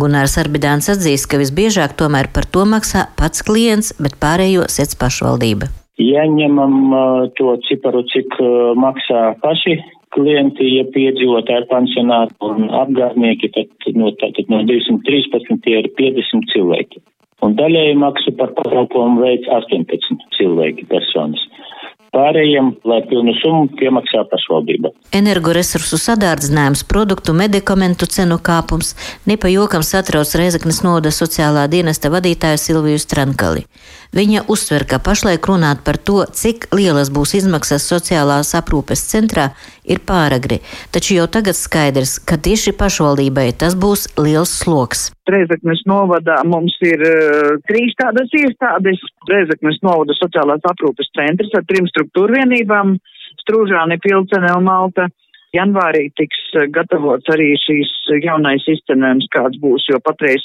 Gunārs 0.00 0.38
Arbidāns 0.40 0.88
atzīst, 0.88 1.28
ka 1.28 1.40
visbiežāk 1.42 1.92
tomēr 2.00 2.30
par 2.32 2.48
to 2.48 2.64
maksā 2.64 3.10
pats 3.20 3.44
klients, 3.44 3.92
bet 4.00 4.16
pārējo 4.22 4.64
sec 4.72 4.96
pašvaldība. 5.02 5.68
Ja 6.00 6.24
ņemam 6.24 6.76
uh, 6.88 7.28
to 7.36 7.58
ciparu, 7.68 8.00
cik 8.08 8.38
uh, 8.40 8.72
maksā 8.80 9.34
paši 9.44 9.76
klienti, 10.16 10.64
ja 10.78 10.86
piedzīvotāji 10.96 11.68
pansionāti 11.68 12.34
un 12.40 12.70
apgādnieki, 12.80 13.52
tad 13.58 14.00
no, 14.00 14.08
tātad 14.24 14.48
no 14.48 14.64
213 14.72 15.60
tie 15.66 15.82
ir 15.82 15.90
50 16.00 16.48
cilvēki. 16.54 17.04
Un 17.44 17.60
daļēji 17.60 18.00
maksu 18.00 18.32
par 18.40 18.56
pakalpojumu 18.56 19.20
veids 19.20 19.52
18 19.52 20.24
cilvēki 20.36 20.88
personas. 20.88 21.44
Pārējiem, 22.10 22.72
lai 22.90 22.98
pilnu 23.06 23.36
summu 23.38 23.68
piemaksā 23.78 24.24
pašvaldība. 24.32 24.90
Energoresursu 25.14 25.98
sadārdzinājums, 26.00 26.82
produktu, 26.90 27.34
medikamentu 27.38 28.08
cenu 28.10 28.40
kāpums 28.42 28.96
nepajokam 29.30 29.84
satrauc 29.86 30.34
Reizeknas 30.40 30.82
noda 30.82 31.12
sociālā 31.14 31.68
dienesta 31.70 32.10
vadītāju 32.10 32.58
Silviju 32.58 32.98
Strankali. 32.98 33.62
Viņa 34.10 34.40
uzsver, 34.50 34.82
ka 34.90 34.98
pašlaik 34.98 35.46
runāt 35.46 35.84
par 35.86 35.94
to, 35.94 36.24
cik 36.26 36.64
lielas 36.74 37.12
būs 37.14 37.36
izmaksas 37.38 37.84
sociālās 37.86 38.48
aprūpes 38.58 39.04
centrā, 39.06 39.44
ir 39.86 40.00
pāragri, 40.02 40.58
taču 40.90 41.14
jau 41.14 41.28
tagad 41.30 41.54
skaidrs, 41.54 42.16
ka 42.18 42.34
tieši 42.34 42.74
pašvaldībai 42.80 43.46
tas 43.62 43.78
būs 43.78 44.08
liels 44.18 44.50
sloks. 44.64 45.04
Reizeknas 45.30 45.84
novadā 45.86 46.40
mums 46.42 46.74
ir 46.82 47.06
uh, 47.06 47.54
trīs 47.70 47.94
tādas 48.02 48.34
iestādes. 48.34 48.98
Reizeknas 49.30 49.78
novada 49.86 50.18
sociālās 50.18 50.66
aprūpes 50.66 51.14
centrs 51.14 51.54
ar 51.54 51.62
trim 51.70 51.86
struktūru 51.86 52.34
vienībām- 52.40 52.96
Strūžāni, 53.44 54.02
Pilcene 54.02 54.50
un 54.56 54.66
Malta. 54.66 55.06
Janvārī 55.54 56.08
tiks 56.18 56.42
uh, 56.58 56.66
gatavots 56.66 57.30
arī 57.30 57.52
šīs 57.62 57.94
jaunais 58.26 58.66
izcenojums, 58.66 59.30
kāds 59.30 59.62
būs, 59.62 59.86
jo 59.86 60.02
patreiz 60.02 60.42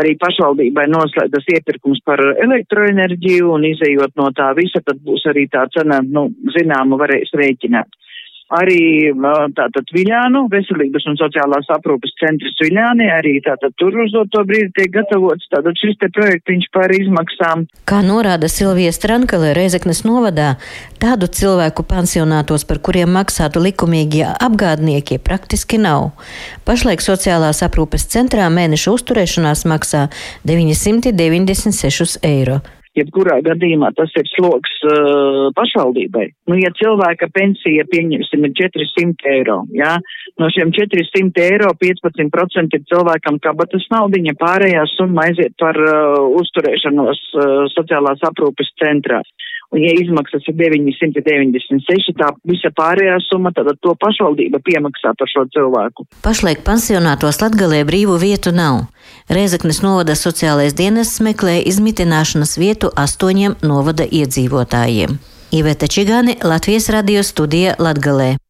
arī 0.00 0.14
pašvaldībai 0.20 0.86
noslēgtas 0.92 1.48
iepirkums 1.56 2.00
par 2.06 2.22
elektroenerģiju 2.32 3.50
un 3.56 3.66
izējot 3.72 4.16
no 4.20 4.30
tā 4.36 4.52
visa, 4.58 4.80
tad 4.84 5.02
būs 5.04 5.26
arī 5.32 5.48
tā 5.52 5.66
cena, 5.74 6.00
nu, 6.04 6.28
zināma 6.56 7.00
varēs 7.02 7.34
rēķināt 7.38 7.92
arī 8.52 9.12
tātad 9.56 9.88
Viļānu, 9.94 10.44
veselības 10.52 11.06
un 11.10 11.18
sociālās 11.20 11.68
aprūpas 11.72 12.14
centrs 12.20 12.58
Viļāni, 12.62 13.08
arī 13.12 13.36
tātad 13.44 13.74
tur 13.80 13.96
uz 14.04 14.14
to 14.32 14.44
brīdi 14.48 14.72
tiek 14.76 14.92
gatavots 14.94 15.48
tātad 15.52 15.78
šis 15.78 15.98
te 16.00 16.10
projektiņš 16.12 16.68
par 16.74 16.92
izmaksām. 16.96 17.66
Kā 17.88 18.02
norāda 18.06 18.50
Silvija 18.52 18.92
Strankale 18.94 19.54
Reizeknes 19.56 20.02
novadā, 20.08 20.56
tādu 21.02 21.30
cilvēku 21.30 21.86
pansionātos, 21.88 22.66
par 22.68 22.82
kuriem 22.84 23.12
maksātu 23.16 23.62
likumīgie 23.62 24.26
apgādnieki, 24.32 25.20
praktiski 25.22 25.80
nav. 25.82 26.12
Pašlaik 26.68 27.04
sociālās 27.04 27.64
aprūpes 27.66 28.08
centrā 28.12 28.50
mēneša 28.52 28.94
uzturēšanās 28.98 29.66
maksā 29.70 30.06
996 30.48 32.20
eiro 32.26 32.62
jebkurā 32.98 33.38
gadījumā 33.44 33.92
tas 33.96 34.12
ir 34.18 34.28
sloks 34.32 34.74
uh, 34.88 35.48
pašvaldībai. 35.56 36.26
Nu, 36.50 36.58
ja 36.60 36.72
cilvēka 36.76 37.30
pensija, 37.34 37.86
pieņemsim, 37.92 38.46
ir 38.48 38.54
400 38.60 39.32
eiro, 39.32 39.58
jā, 39.76 39.94
no 40.40 40.50
šiem 40.52 40.74
400 40.76 41.46
eiro 41.46 41.72
15% 41.80 42.78
ir 42.78 42.84
cilvēkam 42.92 43.40
kabatas 43.44 43.86
naudiņa, 43.92 44.36
pārējā 44.40 44.84
summa 44.96 45.28
aiziet 45.28 45.56
par 45.60 45.78
uh, 45.78 46.20
uzturēšanos 46.42 47.24
uh, 47.36 47.56
sociālās 47.76 48.22
aprūpes 48.28 48.74
centrā. 48.82 49.22
Un, 49.72 49.80
ja 49.80 49.92
izmaksas 49.96 50.44
ir 50.50 50.56
996, 50.58 52.12
tā 52.18 52.28
visa 52.48 52.68
pārējā 52.76 53.16
summa, 53.24 53.54
tad 53.56 53.70
to 53.80 53.94
pašvaldība 54.04 54.60
piemaksā 54.66 55.14
par 55.16 55.30
šo 55.32 55.46
cilvēku. 55.54 56.04
Pašlaik 56.26 56.60
pansionātos 56.66 57.40
Latgalē 57.40 57.80
brīvu 57.88 58.18
vietu 58.20 58.52
nav. 58.52 58.84
Reizeknes 59.32 59.80
novada 59.80 60.16
sociālais 60.18 60.76
dienests 60.76 61.24
meklē 61.24 61.62
izmitināšanas 61.72 62.58
vietu 62.60 62.92
astoņiem 62.92 63.56
novada 63.64 64.04
iedzīvotājiem. 64.04 65.16
Iveta 65.56 65.88
Čigāne, 65.88 66.36
Latvijas 66.44 66.92
radio 66.92 67.24
studija 67.24 67.76
Latgalē. 67.80 68.41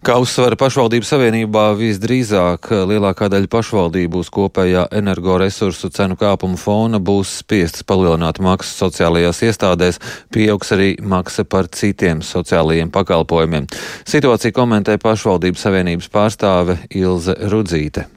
Kā 0.00 0.14
uzsver 0.16 0.54
pašvaldību 0.56 1.04
savienībā, 1.04 1.62
visdrīzāk 1.76 2.70
lielākā 2.88 3.26
daļa 3.28 3.50
pašvaldību 3.52 4.22
uz 4.22 4.30
kopējā 4.32 4.86
energoresursu 4.96 5.90
cenu 5.92 6.16
kāpuma 6.16 6.56
fona 6.56 6.96
būs 6.96 7.34
spiestas 7.42 7.84
palielināt 7.84 8.40
maksu 8.40 8.72
sociālajās 8.78 9.42
iestādēs, 9.44 10.00
pieaugs 10.32 10.72
arī 10.72 10.88
maksa 11.04 11.44
par 11.44 11.68
citiem 11.76 12.24
sociālajiem 12.24 12.88
pakalpojumiem. 12.96 13.68
Situāciju 14.08 14.56
komentē 14.56 14.96
pašvaldību 15.04 15.60
savienības 15.60 16.08
pārstāve 16.16 16.78
Ilze 16.96 17.36
Rudzīte. 17.52 18.08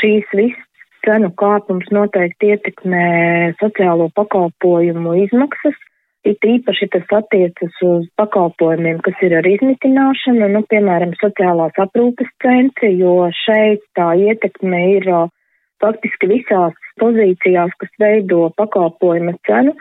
Šīs 0.00 0.34
visas 0.34 0.66
cenu 1.06 1.30
kāpums 1.38 1.86
noteikti 1.94 2.56
ietekmē 2.56 3.06
sociālo 3.62 4.10
pakalpojumu 4.18 5.14
izmaksas 5.28 5.78
It 6.26 6.42
īpaši 6.42 6.88
tas 6.90 7.12
attiecas 7.14 7.76
uz 7.86 8.06
pakalpojumiem, 8.18 8.98
kas 9.06 9.20
ir 9.22 9.36
ar 9.38 9.46
izmitināšanu, 9.46 10.48
nu, 10.56 10.64
piemēram, 10.72 11.12
sociālās 11.20 11.78
aprūpes 11.84 12.32
centri, 12.42 12.96
jo 12.98 13.28
šeit 13.44 13.84
tā 13.94 14.08
ietekme 14.18 14.80
ir 14.96 15.06
faktiski 15.82 16.30
visās 16.32 16.74
pozīcijās, 16.98 17.70
kas 17.78 17.92
veido 18.02 18.48
pakalpojuma 18.58 19.36
cenu, 19.46 19.76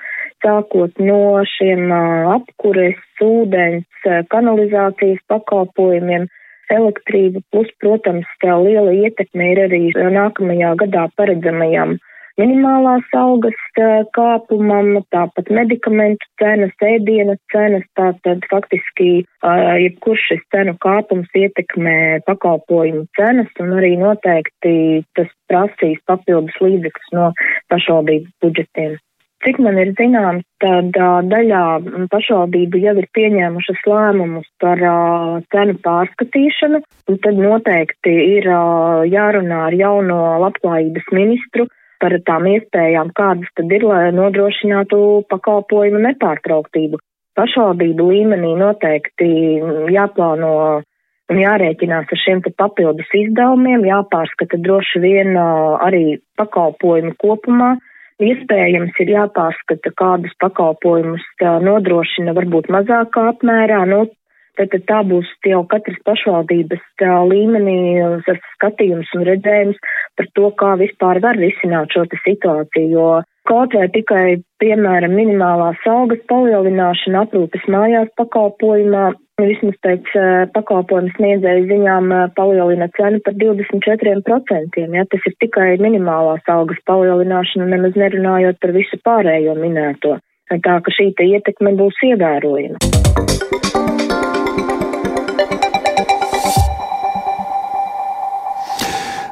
sākot 0.45 1.01
no 1.01 1.19
šiem 1.55 1.89
apkures, 2.35 2.99
ūdens, 3.25 4.09
kanalizācijas 4.29 5.21
pakalpojumiem, 5.31 6.27
elektrība, 6.75 7.41
plus, 7.49 7.71
protams, 7.81 8.29
liela 8.43 8.93
ietekme 8.93 9.53
ir 9.53 9.63
arī 9.65 9.81
nākamajā 9.95 10.75
gadā 10.83 11.07
paredzamajam 11.17 11.97
minimālās 12.39 13.07
algas 13.15 13.57
kāpumam, 14.15 14.99
tāpat 15.13 15.49
medikamentu 15.53 16.27
cenas, 16.41 16.73
ēdienas 16.83 17.39
cenas, 17.53 17.85
tātad 17.99 18.45
faktiski 18.51 19.09
jebkurš 19.85 20.27
šis 20.31 20.43
cenu 20.55 20.75
kāpums 20.83 21.31
ietekmē 21.35 21.97
pakalpojumu 22.27 23.05
cenas 23.19 23.51
un 23.63 23.75
arī 23.79 23.95
noteikti 24.01 24.75
tas 25.17 25.31
prasīs 25.51 25.99
papildus 26.09 26.61
līdzekļus 26.63 27.11
no 27.17 27.31
pašvaldību 27.73 28.31
budžetiem. 28.43 28.95
Cik 29.45 29.59
man 29.61 29.75
ir 29.77 29.91
zināms, 29.93 30.41
tad 30.63 30.95
uh, 30.97 31.19
daļā 31.29 31.63
pašvaldību 32.09 32.79
jau 32.81 32.95
ir 32.97 33.05
pieņēmušas 33.13 33.83
lēmumus 33.85 34.47
par 34.63 34.79
uh, 34.81 35.35
cenu 35.53 35.75
pārskatīšanu, 35.85 36.79
un 37.11 37.19
tad 37.21 37.37
noteikti 37.37 38.13
ir 38.39 38.47
uh, 38.49 39.03
jārunā 39.05 39.59
ar 39.67 39.77
jauno 39.77 40.17
labklājības 40.47 41.11
ministru 41.13 41.67
par 42.05 42.13
tām 42.29 42.45
iespējām, 42.51 43.09
kādas 43.17 43.49
tad 43.57 43.71
ir, 43.73 43.85
lai 43.89 44.11
nodrošinātu 44.13 44.99
pakalpojumu 45.33 46.03
nepārtrauktību. 46.05 47.01
Pašvaldību 47.35 48.05
līmenī 48.11 48.53
noteikti 48.59 49.31
jāplāno 49.91 50.51
un 51.33 51.41
jārēķinās 51.41 52.13
ar 52.13 52.21
šiem 52.21 52.45
papildus 52.45 53.09
izdevumiem, 53.17 53.83
jāpārskata 53.89 54.61
droši 54.61 55.01
vien 55.03 55.33
arī 55.35 56.21
pakalpojumu 56.37 57.17
kopumā 57.19 57.73
Iespējams, 58.23 58.95
ir 59.03 59.09
jāpārskata, 59.11 59.91
kādus 59.99 60.31
pakalpojumus 60.39 61.23
nodrošina 61.65 62.31
varbūt 62.37 62.69
mazākā 62.71 63.25
apmērā. 63.33 63.81
Nu, 63.91 64.05
tad, 64.57 64.71
tad 64.73 64.85
tā 64.89 65.01
būs 65.07 65.29
jau 65.45 65.61
katras 65.71 65.99
pašvaldības 66.07 66.83
līmenī 67.31 67.77
skatījums 68.55 69.11
un 69.17 69.27
redzējums 69.29 69.79
par 70.17 70.29
to, 70.37 70.49
kā 70.61 70.73
vispār 70.81 71.21
var 71.23 71.39
risināt 71.39 71.95
šo 71.95 72.05
situāciju. 72.11 72.89
Jo 72.95 73.09
kaut 73.49 73.75
vai 73.77 73.87
tikai, 73.93 74.39
piemēram, 74.63 75.13
minimālās 75.13 75.83
algas 75.89 76.23
palielināšana 76.31 77.25
aprūpes 77.27 77.67
mājās 77.71 78.09
pakalpojumā 78.19 79.11
vismaz 79.41 79.75
pēc 79.83 80.13
uh, 80.15 80.45
pakalpojumu 80.55 81.11
sniedzēju 81.17 81.65
ziņām 81.71 82.13
uh, 82.15 82.21
palielina 82.37 82.87
cenu 82.95 83.19
par 83.25 83.35
24%. 83.41 84.85
Ja? 84.95 85.03
Tas 85.11 85.27
ir 85.27 85.35
tikai 85.43 85.73
minimālās 85.83 86.47
algas 86.51 86.79
palielināšana, 86.87 87.67
nemaz 87.75 87.99
nerunājot 87.99 88.61
par 88.63 88.75
visu 88.77 89.01
pārējo 89.03 89.57
minēto. 89.59 90.17
Tā 90.49 90.61
ka 90.63 90.93
šī 90.93 91.11
ietekme 91.25 91.73
būs 91.75 91.99
ievērojama. 92.13 94.14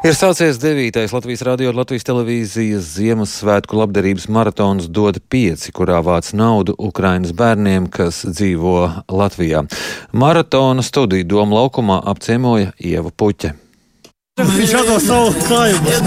Ir 0.03 0.11
sācies 0.19 0.57
9. 0.59 0.97
Latvijas 1.15 1.41
radio 1.47 1.69
un 1.71 1.77
Latvijas 1.79 2.03
televīzijas 2.03 2.89
Ziemassvētku 2.97 3.77
labdarības 3.79 4.25
maratons 4.27 4.89
dod 4.91 5.21
pieci, 5.31 5.71
kurā 5.71 6.01
vāc 6.03 6.33
naudu 6.35 6.75
Ukrainas 6.75 7.31
bērniem, 7.31 7.87
kas 7.87 8.25
dzīvo 8.27 8.75
Latvijā. 9.07 9.63
Maratona 10.11 10.83
studiju 10.83 11.23
Doma 11.23 11.61
laukumā 11.61 12.01
apciemoja 12.03 12.75
Ieva 12.83 13.15
Puķa. 13.15 13.55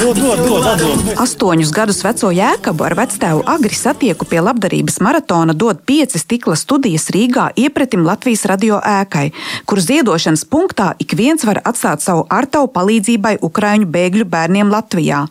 Dod, 0.03 0.17
dod, 0.19 0.39
dod. 0.81 1.11
Astoņus 1.23 1.71
gadus 1.71 2.01
veco 2.03 2.33
jēkabu 2.35 2.83
ar 2.83 2.97
vectēvu 2.99 3.45
agri 3.47 3.77
satieku 3.79 4.27
pie 4.27 4.41
labdarības 4.43 4.97
maratona 4.99 5.55
dod 5.55 5.85
pieci 5.87 6.19
stikla 6.19 6.57
studijas 6.59 7.07
Rīgā 7.15 7.45
iepretim 7.55 8.03
Latvijas 8.03 8.43
radio 8.51 8.81
ēkai, 8.83 9.29
kur 9.71 9.79
ziedošanas 9.79 10.43
punktā 10.51 10.89
ik 10.99 11.15
viens 11.15 11.47
var 11.47 11.61
atstāt 11.71 12.03
savu 12.03 12.25
artavu 12.27 12.67
palīdzībai 12.75 13.37
Ukraiņu 13.47 13.87
bēgļu 13.95 14.27
bērniem 14.35 14.75
Latvijā. 14.75 15.23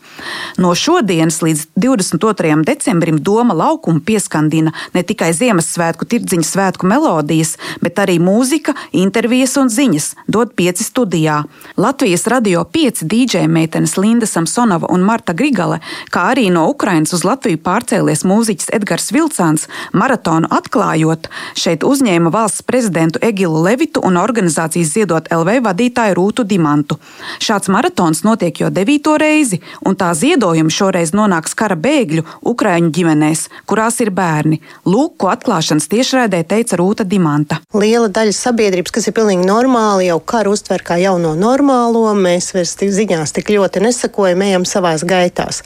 No 0.56 0.72
šodienas 0.72 1.42
līdz 1.44 1.66
22. 1.76 2.64
decembrim 2.64 3.20
Doma 3.20 3.58
laukuma 3.60 4.00
pieskandina 4.00 4.72
ne 4.96 5.04
tikai 5.04 5.34
Ziemassvētku 5.36 6.08
tirdziņu 6.08 6.48
svētku 6.48 6.88
melodijas, 6.88 7.58
bet 7.84 8.00
arī 8.00 8.16
mūzika, 8.24 8.72
intervijas 8.96 9.60
un 9.60 9.68
ziņas 9.68 10.14
dod 10.32 10.56
pieci 10.56 10.88
studijā. 10.88 11.42
Latvijas 11.76 12.24
radio 12.32 12.64
5 12.64 12.85
pieci 12.86 13.06
dīdžeja 13.10 13.48
meitenes 13.50 13.96
Linda 13.98 14.26
Samsonova 14.30 14.86
un 14.94 15.02
Marta 15.02 15.32
Grigale, 15.34 15.80
kā 16.14 16.28
arī 16.30 16.46
no 16.54 16.68
Ukrainas 16.70 17.10
uz 17.16 17.24
Latviju 17.26 17.58
pārcēlies 17.64 18.22
mūziķis 18.22 18.70
Edgars 18.76 19.10
Vilcāns, 19.10 19.64
maratonu 19.90 20.46
atklājot, 20.54 21.26
šeit 21.58 21.82
uzņēma 21.82 22.30
valsts 22.30 22.62
prezidentu 22.62 23.18
Egilu 23.26 23.64
Levitu 23.64 24.04
un 24.06 24.20
organizācijas 24.20 24.92
Ziedot 24.92 25.30
LV 25.34 25.56
vadītāju 25.64 26.14
Rūtu 26.14 26.44
Dimantu. 26.46 27.00
Šāds 27.42 27.72
maratons 27.74 28.22
notiek 28.22 28.60
jau 28.62 28.70
devīto 28.70 29.16
reizi, 29.18 29.58
un 29.82 29.98
tā 29.98 30.12
ziedojumi 30.14 30.70
šoreiz 30.70 31.10
nonāks 31.16 31.58
kara 31.58 31.74
bēgļu 31.74 32.22
Ukraiņu 32.46 32.92
ģimenēs, 32.94 33.48
kurās 33.66 33.98
ir 34.04 34.12
bērni. 34.14 34.60
Lūk, 34.86 35.16
ko 35.24 35.32
atklāšanas 35.34 35.90
tiešraidē 35.90 36.44
teica 36.46 36.78
Rūta 36.78 37.02
Dimanta. 37.02 37.58
Liela 37.74 38.06
daļa 38.14 38.38
sabiedrības, 38.38 38.94
kas 38.94 39.10
ir 39.10 39.18
pilnīgi 39.18 39.42
normāli, 39.50 40.06
jau 40.12 40.22
karu 40.22 40.54
uztver 40.54 40.86
kā 40.86 41.00
jauno 41.02 41.34
normālo, 41.34 42.06
mēs 42.14 42.52
vairs 42.54 42.75
ziņās 42.80 43.32
tik 43.36 43.50
ļoti 43.54 43.82
nesakojam, 43.84 44.42
ejam 44.46 44.66
savās 44.68 45.04
gaitās. 45.08 45.62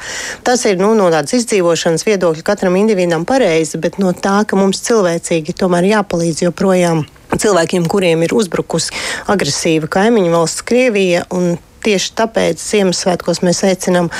Tas 0.46 0.64
ir 0.68 0.81
nu, 0.81 0.92
no 0.99 1.09
tādas 1.12 1.35
izdzīvošanas 1.40 2.07
viedokļa 2.07 2.44
katram 2.46 2.79
individam 2.81 3.27
pareizi, 3.29 3.81
bet 3.83 3.99
no 4.03 4.12
tā, 4.12 4.40
ka 4.46 4.59
mums 4.59 4.83
cilvēcīgi 4.87 5.57
tomēr 5.59 5.90
jāpalīdz 5.90 6.44
joprojām 6.46 7.05
cilvēkiem, 7.37 7.87
kuriem 7.90 8.25
ir 8.27 8.35
uzbrukusi 8.35 8.94
agresīva 9.31 9.90
kaimiņu 9.90 10.33
valsts 10.35 10.66
Krievija. 10.66 11.27
Tieši 11.81 12.11
tāpēc 12.12 12.61
Ziemassvētkos 12.61 13.40
mēs 13.40 13.62
aicinām 13.64 14.11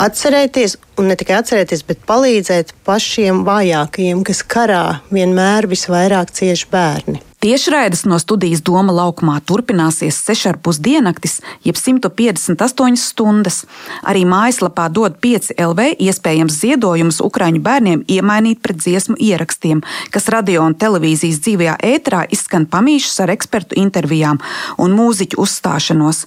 atcerēties, 0.00 0.76
un 1.00 1.08
ne 1.08 1.16
tikai 1.16 1.38
atcerēties, 1.40 1.86
bet 1.88 2.04
palīdzēt 2.08 2.74
pašiem 2.84 3.40
vājākajiem, 3.48 4.20
kas 4.28 4.44
karā 4.44 4.84
vienmēr 5.08 5.70
visvairāk 5.70 6.32
cieši 6.36 6.70
bērni. 6.72 7.29
Tiešraides 7.40 8.02
no 8.04 8.18
studijas 8.20 8.60
Doma 8.60 8.92
laukumā 8.92 9.38
turpināsies 9.48 10.18
6,5 10.26 10.82
diennaktis, 10.84 11.38
jeb 11.64 11.78
158 11.80 13.00
stundas. 13.00 13.62
Arī 14.04 14.26
mājaslapā 14.28 14.90
dod 14.92 15.16
5 15.24 15.54
LV 15.56 15.86
iespējams 16.04 16.58
ziedojumus 16.60 17.22
Ukraiņu 17.24 17.64
bērniem 17.64 18.04
iemainīt 18.12 18.60
pret 18.60 18.84
dziesmu 18.84 19.16
ierakstiem, 19.16 19.80
kas 20.12 20.28
radio 20.28 20.68
un 20.68 20.76
televīzijas 20.76 21.40
dzīvajā 21.40 21.80
ēterā 21.94 22.26
izskan 22.28 22.68
pamīšus 22.68 23.22
ar 23.24 23.32
ekspertu 23.32 23.80
intervijām 23.86 24.44
un 24.76 25.00
mūziķu 25.00 25.40
uzstāšanos 25.40 26.26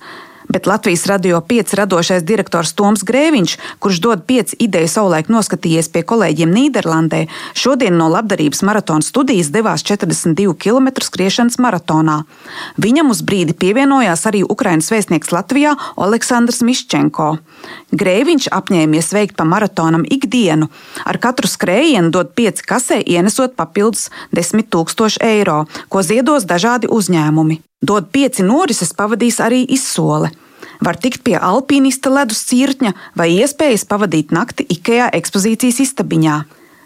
bet 0.54 0.68
Latvijas 0.68 1.06
radio 1.06 1.42
5 1.42 1.74
radošais 1.74 2.24
direktors 2.24 2.76
Toms 2.78 3.02
Grēviņš, 3.10 3.56
kurš 3.82 4.00
dod 4.06 4.22
5 4.30 4.54
ideju 4.62 4.90
savulaik 4.92 5.32
noskatījies 5.34 5.90
pie 5.90 6.04
kolēģiem 6.06 6.54
Nīderlandē, 6.54 7.24
šodien 7.58 7.98
no 7.98 8.06
labdarības 8.14 8.62
maratona 8.68 9.02
studijas 9.02 9.50
devās 9.56 9.82
42 9.82 10.54
km 10.54 10.92
skriešanas 11.02 11.58
maratonā. 11.58 12.20
Viņam 12.78 13.10
uz 13.16 13.24
brīdi 13.26 13.58
pievienojās 13.58 14.28
arī 14.30 14.44
Ukrainas 14.46 14.92
vēstnieks 14.94 15.34
Latvijā 15.34 15.74
Aleksandrs 15.98 16.62
Miščenko. 16.62 17.32
Grēviņš 17.98 18.52
apņēmies 18.54 19.12
veikt 19.18 19.36
pa 19.40 19.50
maratonam 19.50 20.06
ikdienu. 20.06 20.70
Ar 21.02 21.18
katru 21.18 21.50
skrējienu 21.50 22.14
dod 22.14 22.38
5 22.38 22.62
kasē, 22.70 23.02
ienesot 23.02 23.58
papildus 23.58 24.12
10 24.38 24.70
000 24.70 25.18
eiro, 25.34 25.64
ko 25.90 26.06
ziedos 26.06 26.46
dažādi 26.46 26.94
uzņēmumi. 26.94 27.64
Dod 27.84 28.14
pieci 28.16 28.46
norises 28.48 28.94
pavadīs 28.96 29.42
arī 29.44 29.66
izsole. 29.76 30.30
Var 30.84 30.98
tikt 31.00 31.24
pie 31.24 31.38
alpīnista 31.40 32.12
ledus 32.12 32.42
cirtņa 32.50 32.92
vai 33.20 33.30
iespējas 33.38 33.86
pavadīt 33.88 34.34
nakti 34.36 34.66
IKEA 34.76 35.08
ekspozīcijas 35.16 35.80
istabiņā. 35.86 36.42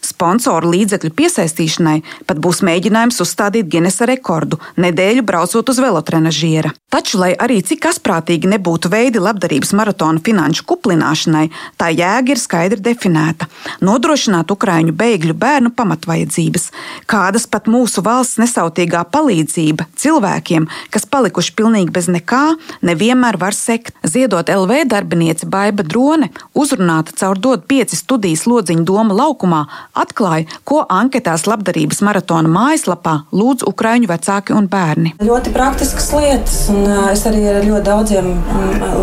Sponsoru 0.07 0.71
līdzekļu 0.71 1.11
piesaistīšanai 1.17 1.97
pat 2.27 2.39
būs 2.43 2.63
mēģinājums 2.63 3.19
uzstādīt 3.23 3.67
Guinnessa 3.71 4.07
rekordu 4.07 4.59
nedēļu 4.79 5.25
braucot 5.27 5.69
uz 5.73 5.81
velotrenažiera. 5.83 6.71
Taču, 6.87 7.17
lai 7.19 7.33
arī 7.35 7.57
cik 7.67 7.89
asprātīgi 7.89 8.47
nebūtu 8.47 8.87
veidi 8.87 9.19
labdarības 9.19 9.73
maratona 9.75 10.21
finanšu 10.23 10.63
kuplināšanai, 10.69 11.49
tā 11.75 11.89
jēga 11.91 12.31
ir 12.31 12.39
skaidri 12.39 12.79
definēta- 12.79 13.49
nodrošināt 13.87 14.53
Ukraiņu 14.55 14.93
bēgļu 14.95 15.35
bērnu 15.35 15.73
pamatvajadzības, 15.75 16.71
kādas 17.05 17.45
pat 17.45 17.67
mūsu 17.67 17.99
valsts 18.01 18.39
nesautīgā 18.39 19.03
palīdzība 19.11 19.85
cilvēkiem, 19.99 20.67
kas 20.89 21.05
palikuši 21.05 21.55
pilnīgi 21.59 21.91
bez 21.91 22.07
nekā, 22.07 22.55
nevienmēr 22.81 23.37
var 23.37 23.51
sekt. 23.51 23.93
Ziedot 24.03 24.47
LV 24.47 24.87
darbiniece 24.87 25.45
Baiba 25.45 25.83
Drone, 25.83 26.29
uzrunāta 26.55 27.11
caur 27.19 27.35
dod 27.35 27.67
pieci 27.67 27.95
studijas 27.95 28.45
lodziņu 28.47 28.85
doma 28.85 29.13
laukumā, 29.13 29.67
atklāja, 30.03 30.47
ko 30.67 30.83
anketās 30.89 31.47
labdarības 31.49 32.03
maratona 32.05 32.51
mājaslapā 32.51 33.15
lūdz 33.35 33.65
Ukraiņu 33.67 34.09
vecāki 34.11 34.55
un 34.55 34.69
bērni. 34.71 35.13
Ļoti 35.23 35.53
praktiskas 35.55 36.09
lietas, 36.15 36.57
un 36.73 36.85
es 37.11 37.25
arī 37.29 37.43
ar 37.51 37.65
ļoti 37.65 37.85
daudziem 37.87 38.31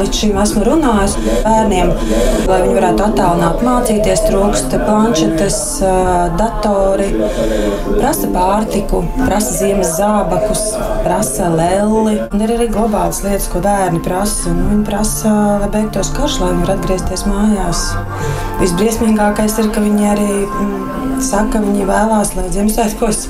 līdz 0.00 0.20
šim 0.20 0.38
esmu 0.42 0.64
runājis. 0.68 1.16
Bērniem, 1.44 1.92
lai 2.48 2.61
viņi 2.64 2.76
varētu 2.78 3.07
attālināt 3.09 3.64
mācīties, 3.64 4.24
trūkst 4.28 4.76
planšetes, 4.85 5.59
datori, 6.38 7.11
prasa 7.98 8.30
pārtiku, 8.35 9.02
prasa 9.24 9.54
ziemas 9.59 9.94
zābakus, 9.98 10.64
prasa 11.04 11.50
lelli. 11.54 12.18
Un 12.30 12.44
ir 12.44 12.54
arī 12.57 12.68
globālas 12.72 13.22
lietas, 13.24 13.48
ko 13.52 13.62
bērni 13.64 14.02
prasa. 14.04 14.52
Nu, 14.54 14.68
viņi 14.72 14.87
prasa, 14.88 15.35
lai 15.62 15.70
beigtos 15.74 16.12
karš, 16.16 16.40
lai 16.42 16.52
viņi 16.52 16.66
var 16.66 16.74
atgriezties 16.76 17.26
mājās. 17.28 17.85
Visbriesmīgākais 18.62 19.59
ir, 19.62 19.70
ka 19.74 19.83
viņi 19.85 20.11
arī 20.12 20.30
mm, 20.44 20.83
saka, 21.22 21.53
ka 21.55 21.61
viņi 21.62 21.85
vēlās, 21.87 22.33
lai 22.35 22.48
Ziemassvētkos 22.50 23.29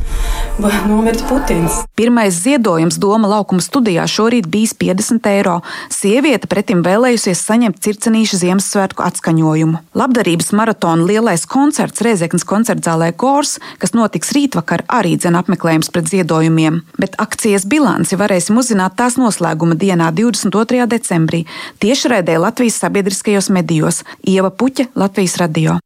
nomirtu 0.89 1.25
Putins. 1.29 1.83
Pirmais 1.99 2.35
ziedojums 2.45 2.97
Doma 3.03 3.29
laukuma 3.29 3.63
studijā 3.63 4.07
šorīt 4.09 4.47
bijis 4.51 4.75
50 4.79 5.27
eiro. 5.31 5.59
Sieviete 5.93 6.49
pretim 6.51 6.83
vēlējusies 6.87 7.43
saņemt 7.45 7.81
circenīšu 7.85 8.39
Ziemassvētku 8.41 9.05
atskaņojumu. 9.05 9.81
Labdarības 9.99 10.53
maratona 10.57 11.07
lielais 11.09 11.47
koncerts 11.51 12.05
Reizeknas 12.05 12.47
koncertzālē 12.49 13.13
Kors, 13.13 13.59
kas 13.83 13.95
notiks 13.97 14.33
rītvakar, 14.37 14.87
arī 14.89 15.17
dzen 15.19 15.39
apmeklējums 15.41 15.91
pret 15.95 16.11
ziedojumiem. 16.13 16.83
Bet 17.01 17.19
akcijas 17.23 17.67
bilanci 17.71 18.19
varēsim 18.21 18.61
uzzināt 18.61 18.99
tās 19.01 19.19
noslēguma 19.21 19.79
dienā, 19.79 20.13
22. 20.15 20.87
decembrī, 20.91 21.45
tiešraidē 21.83 22.39
Latvijas 22.43 22.79
sabiedriskajos 22.85 23.51
medijos 23.55 24.05
Ieva 24.23 24.55
Puķa, 24.55 24.91
Latvijas 24.95 25.39
radio. 25.43 25.81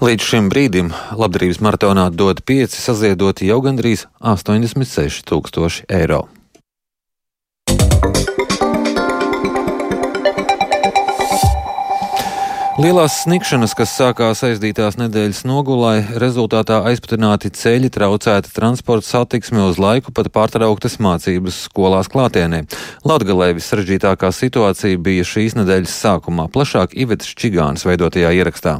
Līdz 0.00 0.24
šim 0.32 0.50
brīdim 0.52 0.92
labdarības 1.12 1.60
maratonā 1.60 2.08
dod 2.10 2.40
5 2.48 2.76
saziedoti 2.80 3.50
jau 3.50 3.60
gandrīz 3.64 4.06
86 4.24 5.26
tūkstoši 5.28 5.88
eiro. 5.92 6.26
Lielās 12.80 13.18
snikšanas, 13.26 13.74
kas 13.76 13.90
sākās 13.92 14.40
aizdītās 14.46 14.94
nedēļas 14.96 15.42
nogulai, 15.44 15.98
rezultātā 16.22 16.78
aizputināti 16.88 17.50
ceļi, 17.52 17.90
traucēta 17.92 18.48
transporta 18.56 19.04
satiksme, 19.04 19.66
uz 19.68 19.76
laiku 19.76 20.14
pat 20.16 20.30
pārtrauktas 20.32 20.96
mācības 20.96 21.58
skolās 21.66 22.08
klātienē. 22.08 22.62
Latgalē 23.04 23.50
vissaržģītākā 23.58 24.32
situācija 24.32 24.96
bija 24.96 25.28
šīs 25.28 25.60
nedēļas 25.60 25.98
sākumā, 26.06 26.48
plašāk 26.54 26.96
Ivetas 26.96 27.34
Čigānas 27.36 27.84
veidotajā 27.84 28.32
ierakstā. 28.38 28.78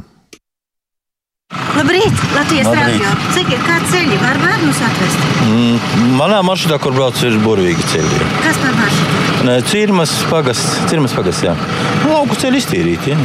Labrīt, 1.51 2.19
Latvijas 2.31 2.67
radio. 2.71 3.09
Cik 3.35 3.49
ir 3.51 3.63
kādi 3.65 3.89
ceļi? 3.91 4.17
Var 4.21 4.37
bērnus 4.39 4.77
atvest? 4.87 5.25
Mm, 5.43 6.13
manā 6.19 6.39
maršrutā, 6.47 6.77
kur 6.79 6.95
braucu, 6.95 7.25
ir 7.27 7.39
burvīgi 7.43 7.87
ceļi. 7.91 8.19
Kas 8.45 8.59
par 8.61 8.77
maršrutu? 8.77 9.57
Cirmas 9.67 10.13
pagasts, 10.29 10.77
Cirmas 10.87 11.15
pagasts, 11.17 11.43
jā. 11.43 11.55
Lauku 12.07 12.37
ceļi 12.39 12.61
iztīrīti, 12.61 13.11
jā. 13.11 13.19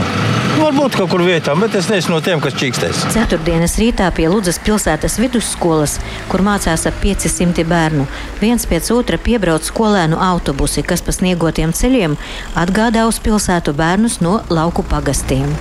Varbūt 0.57 0.97
kaut 0.99 1.11
kur 1.13 1.23
vietā, 1.23 1.53
bet 1.61 1.77
es 1.79 1.91
neesmu 1.93 2.17
no 2.17 2.21
tiem, 2.25 2.41
kas 2.43 2.57
čīkstēs. 2.59 3.05
Ceturtdienas 3.15 3.77
rītā 3.79 4.09
pie 4.17 4.27
Ludzas 4.33 4.59
pilsētas 4.65 5.19
vidusskolas, 5.21 5.99
kur 6.33 6.43
mācās 6.47 6.89
ap 6.89 6.97
500 7.03 7.67
bērnu, 7.69 8.09
viens 8.41 8.67
pēc 8.67 8.89
otra 8.97 9.21
piebrauc 9.23 9.69
skolēnu 9.69 10.19
autobusi, 10.33 10.83
kas 10.87 11.05
pa 11.05 11.15
sniegotiem 11.15 11.77
ceļiem 11.77 12.17
atgādā 12.57 13.05
uz 13.11 13.21
pilsētu 13.23 13.77
bērnus 13.77 14.23
no 14.25 14.41
lauku 14.49 14.87
pagastiem. 14.89 15.53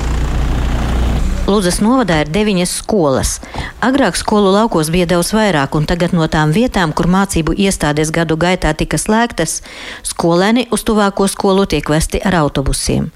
Lūdzas 1.46 1.76
novadā 1.78 2.24
ir 2.24 2.30
deviņas 2.34 2.72
skolas. 2.80 3.36
Agrāk 3.86 4.16
skolu 4.18 4.50
laukos 4.50 4.88
bija 4.90 5.06
daudz 5.12 5.30
vairāk, 5.38 5.76
un 5.78 5.84
tagad 5.86 6.16
no 6.18 6.26
tām 6.26 6.50
vietām, 6.50 6.90
kur 6.90 7.06
mācību 7.06 7.54
iestādes 7.62 8.10
gadu 8.10 8.34
gaitā 8.34 8.72
tika 8.74 8.98
slēgtas, 8.98 9.60
skolēni 10.02 10.64
uz 10.74 10.82
tuvāko 10.88 11.28
skolu 11.30 11.68
tiek 11.70 11.86
vesti 11.94 12.18
ar 12.26 12.40
autobusiem. 12.40 13.12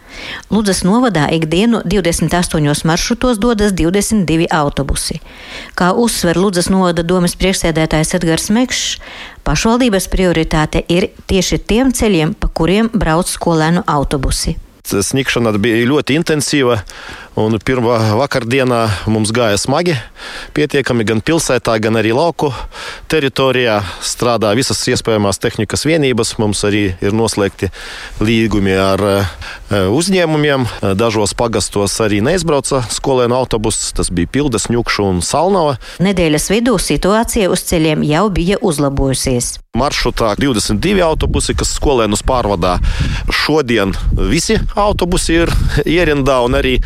Lūdzas 0.53 0.83
novadā 0.85 1.25
ikdienu 1.33 1.81
28 1.89 2.85
maršrutos 2.85 3.41
dodas 3.41 3.73
22 3.73 4.45
autobusi. 4.61 5.17
Kā 5.73 5.89
uzsver 5.97 6.37
Lūdzas 6.37 6.69
novada 6.69 7.01
domas 7.01 7.33
priekšsēdētājs 7.33 8.13
Edgars 8.21 8.53
Mekšs, 8.53 9.01
pašvaldības 9.41 10.05
prioritāte 10.13 10.85
ir 10.85 11.09
tieši 11.25 11.63
tiem 11.65 11.89
ceļiem, 11.89 12.37
pa 12.37 12.53
kuriem 12.53 12.93
brauc 12.93 13.33
skolēnu 13.33 13.87
autobusi. 13.89 14.59
Sniegšana 14.89 15.53
bija 15.61 15.85
ļoti 15.85 16.15
intensīva. 16.17 16.79
Un 17.39 17.55
pirmā 17.63 17.95
vakardienā 18.19 18.79
mums 19.07 19.29
gāja 19.31 19.55
smagi. 19.55 19.93
Pietiekami 20.57 21.05
gan 21.07 21.21
pilsētā, 21.23 21.77
gan 21.79 21.95
arī 21.95 22.11
lauku 22.11 22.49
teritorijā 23.07 23.77
strādā 24.03 24.51
visas 24.59 24.81
iespējamās 24.91 25.39
tehnikas 25.39 25.85
vienības. 25.87 26.33
Mums 26.41 26.65
arī 26.67 26.81
ir 26.99 27.15
noslēgti 27.15 27.69
līgumi 28.19 28.75
ar 28.75 29.05
uzņēmumiem. 29.71 30.67
Dažos 30.99 31.31
pagastos 31.39 31.95
arī 32.03 32.19
neizbrauca 32.25 32.81
skolēnu 32.91 33.39
autobuss. 33.39 33.93
Tas 33.95 34.11
bija 34.11 34.27
Pildes, 34.35 34.67
Ņukšu 34.73 35.07
un 35.07 35.23
Salnava. 35.23 35.77
Nedēļas 36.03 36.51
vidū 36.51 36.75
situācija 36.75 37.47
uz 37.53 37.63
ceļiem 37.71 38.03
jau 38.09 38.27
bija 38.35 38.59
uzlabojusies. 38.59 39.55
Maršrutā 39.77 40.33
22 40.33 40.97
autobusi, 41.05 41.53
kas 41.53 41.75
skolēnus 41.77 42.23
pārvadā. 42.25 42.79
Šodien 43.29 43.93
visi 44.17 44.57
autobusi 44.73 45.43
ir 45.43 45.51
ierindā 45.85 46.39
un 46.41 46.57
arī 46.57 46.79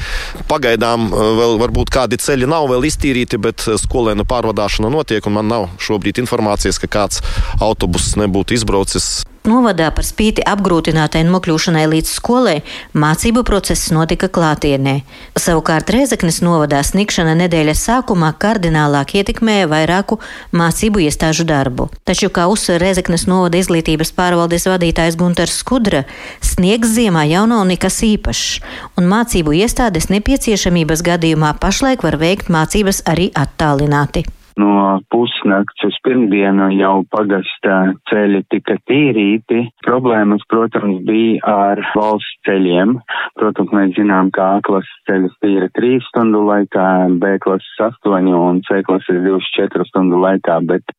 Pagaidām 0.50 1.10
eh, 1.10 1.26
vēl 1.40 1.60
varbūt 1.62 1.92
kādi 1.94 2.20
ceļi 2.22 2.50
nav 2.50 2.70
vēl 2.72 2.88
iztīrīti, 2.90 3.40
bet 3.42 3.68
eh, 3.68 3.78
skolēnu 3.80 4.28
pārvadāšana 4.30 4.92
notiek, 4.94 5.26
un 5.28 5.38
man 5.40 5.52
nav 5.52 5.70
šobrīd 5.84 6.24
informācijas, 6.24 6.82
ka 6.84 6.92
kāds 7.00 7.24
autobuss 7.64 8.18
nebūtu 8.20 8.58
izbraucis. 8.60 9.24
Novadā 9.44 9.90
par 9.92 10.06
spīti 10.08 10.40
apgrūtinātai 10.48 11.26
nokļūšanai 11.28 11.84
līdz 11.92 12.12
skolai 12.16 12.62
mācību 12.96 13.42
process 13.44 13.90
notika 13.92 14.30
klātienē. 14.32 14.94
Savukārt 15.36 15.90
Rēzaknes 15.92 16.38
novadā 16.46 16.80
snikšana 16.88 17.34
nedēļas 17.42 17.82
sākumā 17.90 18.30
kardinālāk 18.40 19.18
ietekmēja 19.20 19.68
vairāku 19.68 20.22
mācību 20.56 21.04
iestāžu 21.04 21.44
darbu. 21.50 21.90
Taču, 22.08 22.30
kā 22.32 22.46
uzsver 22.48 22.80
Rēzaknes 22.86 23.26
novada 23.28 23.60
izglītības 23.60 24.14
pārvaldes 24.16 24.70
vadītājs 24.72 25.18
Gunters 25.20 25.58
Skudra, 25.60 26.06
sniegs 26.40 26.94
ziemā 26.96 27.26
jau 27.28 27.44
nav 27.52 27.66
nekas 27.68 28.00
īpašs, 28.08 28.62
un 28.96 29.12
mācību 29.12 29.58
iestādes 29.60 30.08
nepieciešamības 30.14 31.04
gadījumā 31.04 31.52
pašlaik 31.60 32.08
var 32.08 32.16
veikt 32.24 32.48
mācības 32.48 33.04
arī 33.12 33.28
attālināti. 33.36 34.24
No 34.62 35.00
pusnakts 35.10 35.86
uz 35.88 35.96
pirmdienu 36.06 36.68
jau 36.78 37.02
pagasta 37.14 37.78
ceļi 38.12 38.44
tika 38.54 38.78
tīrīti. 38.90 39.64
Problēmas, 39.86 40.46
protams, 40.52 41.02
bija 41.08 41.42
ar 41.50 41.82
valsts 41.96 42.42
ceļiem. 42.48 42.98
Protams, 43.40 43.74
mēs 43.74 43.96
zinām, 43.98 44.30
ka 44.36 44.52
A 44.58 44.62
klases 44.66 45.00
ceļus 45.10 45.38
tīra 45.42 45.70
3 45.80 46.02
stundu 46.10 46.44
laikā, 46.50 46.90
B 47.22 47.38
klases 47.44 47.82
8 47.82 48.30
un 48.38 48.62
C 48.68 48.84
klases 48.86 49.24
24 49.26 49.90
stundu 49.90 50.22
laikā, 50.22 50.60
bet 50.70 50.94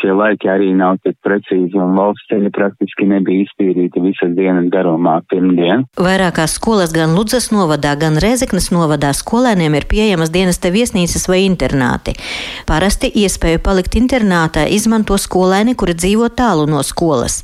šie 0.00 0.12
laiki 0.14 0.48
arī 0.50 0.70
nav 0.76 0.98
tik 1.04 1.16
precīzi, 1.24 1.76
un 1.78 1.96
valsts 1.98 2.28
ceļi 2.30 2.50
praktiski 2.54 3.08
nebija 3.10 3.44
iztīrīti 3.44 4.02
visas 4.04 4.32
dienas 4.36 4.68
garumā 4.72 5.18
pirmdien. 5.30 5.84
Vairākās 5.98 6.56
skolas 6.58 6.94
gan 6.94 7.16
Ludzas 7.16 7.50
novadā, 7.54 7.94
gan 8.00 8.18
Rezeknas 8.22 8.70
novadā 8.74 9.12
skolēniem 9.16 9.76
ir 9.78 9.88
pieejamas 9.90 10.32
dienesta 10.34 10.72
viesnīcas 10.74 11.28
vai 11.30 11.42
internāti. 11.46 12.16
Parasti 12.68 13.10
iespēju 13.24 13.62
palikt 13.64 13.98
internātā 14.00 14.68
izmanto 14.78 15.18
skolēni, 15.18 15.76
kuri 15.78 15.96
dzīvo 15.98 16.30
tālu 16.38 16.68
no 16.70 16.82
skolas. 16.86 17.42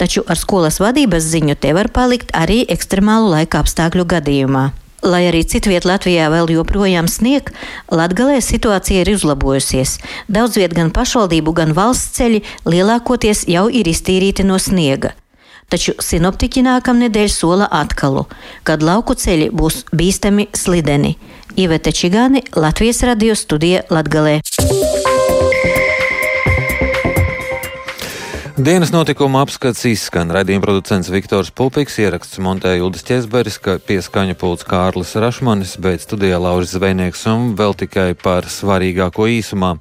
Taču 0.00 0.26
ar 0.26 0.40
skolas 0.40 0.80
vadības 0.82 1.32
ziņu 1.34 1.58
te 1.60 1.74
var 1.76 1.92
palikt 1.94 2.34
arī 2.36 2.62
ekstremālu 2.76 3.34
laika 3.36 3.62
apstākļu 3.62 4.08
gadījumā. 4.16 4.70
Lai 5.02 5.24
arī 5.26 5.42
citviet 5.42 5.82
Latvijā 5.82 6.28
vēl 6.30 6.52
joprojām 6.54 7.08
snieg, 7.10 7.50
Latgalē 7.90 8.38
situācija 8.38 9.02
ir 9.02 9.10
uzlabojusies. 9.16 9.96
Daudz 10.30 10.60
viet 10.60 10.76
gan 10.78 10.92
pašvaldību, 10.94 11.54
gan 11.58 11.74
valsts 11.74 12.14
ceļi 12.20 12.44
lielākoties 12.70 13.48
jau 13.50 13.66
ir 13.66 13.90
iztīrīti 13.90 14.46
no 14.46 14.60
sniega. 14.62 15.16
Taču 15.72 15.96
sinoptiķi 16.04 16.62
nākamnedēļ 16.68 17.30
sola 17.32 17.66
atkalu, 17.72 18.26
kad 18.62 18.84
lauku 18.84 19.16
ceļi 19.18 19.50
būs 19.50 19.86
bīstami 19.90 20.50
slideni. 20.54 21.16
Iveta 21.56 21.90
Čigāni, 21.90 22.44
Latvijas 22.54 23.02
radio 23.08 23.34
studija 23.34 23.82
Latgalē. 23.90 24.38
Dienas 28.62 28.92
notikuma 28.94 29.40
apskats 29.42 29.80
izskan. 29.90 30.28
Radījuma 30.30 30.62
producents 30.62 31.08
Viktors 31.10 31.48
Pupiks 31.50 31.96
ieraksts 31.98 32.38
montēja 32.38 32.84
Uldis 32.86 33.02
Česberis, 33.08 33.56
pieskaņa 33.58 34.36
pults 34.38 34.62
Kārlis 34.68 35.16
Rašmanis, 35.18 35.72
bet 35.82 36.04
studijā 36.04 36.38
Lauris 36.38 36.76
Zvejnieks 36.76 37.24
un 37.32 37.56
vēl 37.58 37.74
tikai 37.80 38.12
par 38.14 38.46
svarīgāko 38.46 39.26
īsumā. 39.34 39.72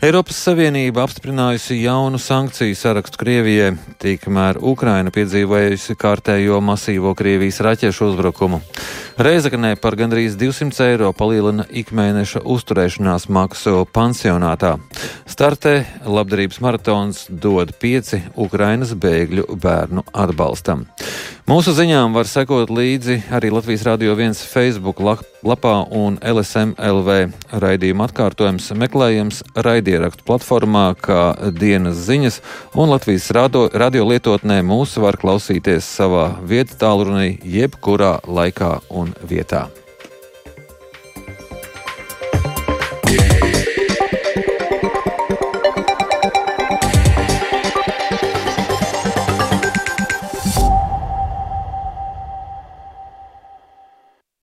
Eiropas 0.00 0.40
Savienība 0.40 1.04
apstiprinājusi 1.04 1.82
jaunu 1.82 2.16
sankciju 2.16 2.80
sarakstu 2.80 3.20
Krievijai, 3.20 3.74
tikmēr 4.00 4.62
Ukraina 4.72 5.12
piedzīvojusi 5.12 5.98
kārtējo 6.00 6.62
masīvo 6.64 7.12
Krievijas 7.18 7.60
raķešu 7.68 8.08
uzbrukumu. 8.08 8.62
Reizeknē 9.14 9.76
par 9.78 9.94
gandrīz 9.94 10.34
200 10.34 10.88
eiro 10.90 11.12
palielina 11.14 11.62
ikmēneša 11.70 12.40
uzturēšanās 12.50 13.28
maksu 13.30 13.84
pansionātā. 13.94 14.72
Startē 15.30 15.74
labdarības 16.02 16.58
maratons 16.64 17.20
dod 17.30 17.70
pieci 17.78 18.24
Ukrainas 18.34 18.90
bēgļu 18.98 19.46
bērnu 19.62 20.02
atbalstam. 20.10 20.82
Mūsu 21.44 21.74
ziņām 21.76 22.14
var 22.16 22.24
sekot 22.24 22.70
līdzi 22.72 23.18
arī 23.36 23.50
Latvijas 23.52 23.82
Rādio 23.84 24.14
1 24.16 24.38
Facebook 24.48 25.02
lapā 25.44 25.74
un 25.92 26.16
LSMLV 26.24 27.18
raidījuma 27.60 28.06
atkārtojums 28.08 28.70
meklējams 28.80 29.42
raidierakstu 29.52 30.24
platformā, 30.24 30.86
kā 30.96 31.36
dienas 31.52 32.00
ziņas, 32.08 32.40
un 32.80 32.96
Latvijas 32.96 33.28
radio, 33.36 33.66
radio 33.76 34.08
lietotnē 34.08 34.62
mūs 34.64 34.96
var 35.04 35.20
klausīties 35.20 35.84
savā 35.84 36.30
vietas 36.48 36.80
tālrunī 36.80 37.34
jebkurā 37.44 38.22
laikā 38.24 38.78
un 38.88 39.12
vietā. 39.28 39.66
Yeah. 43.04 43.43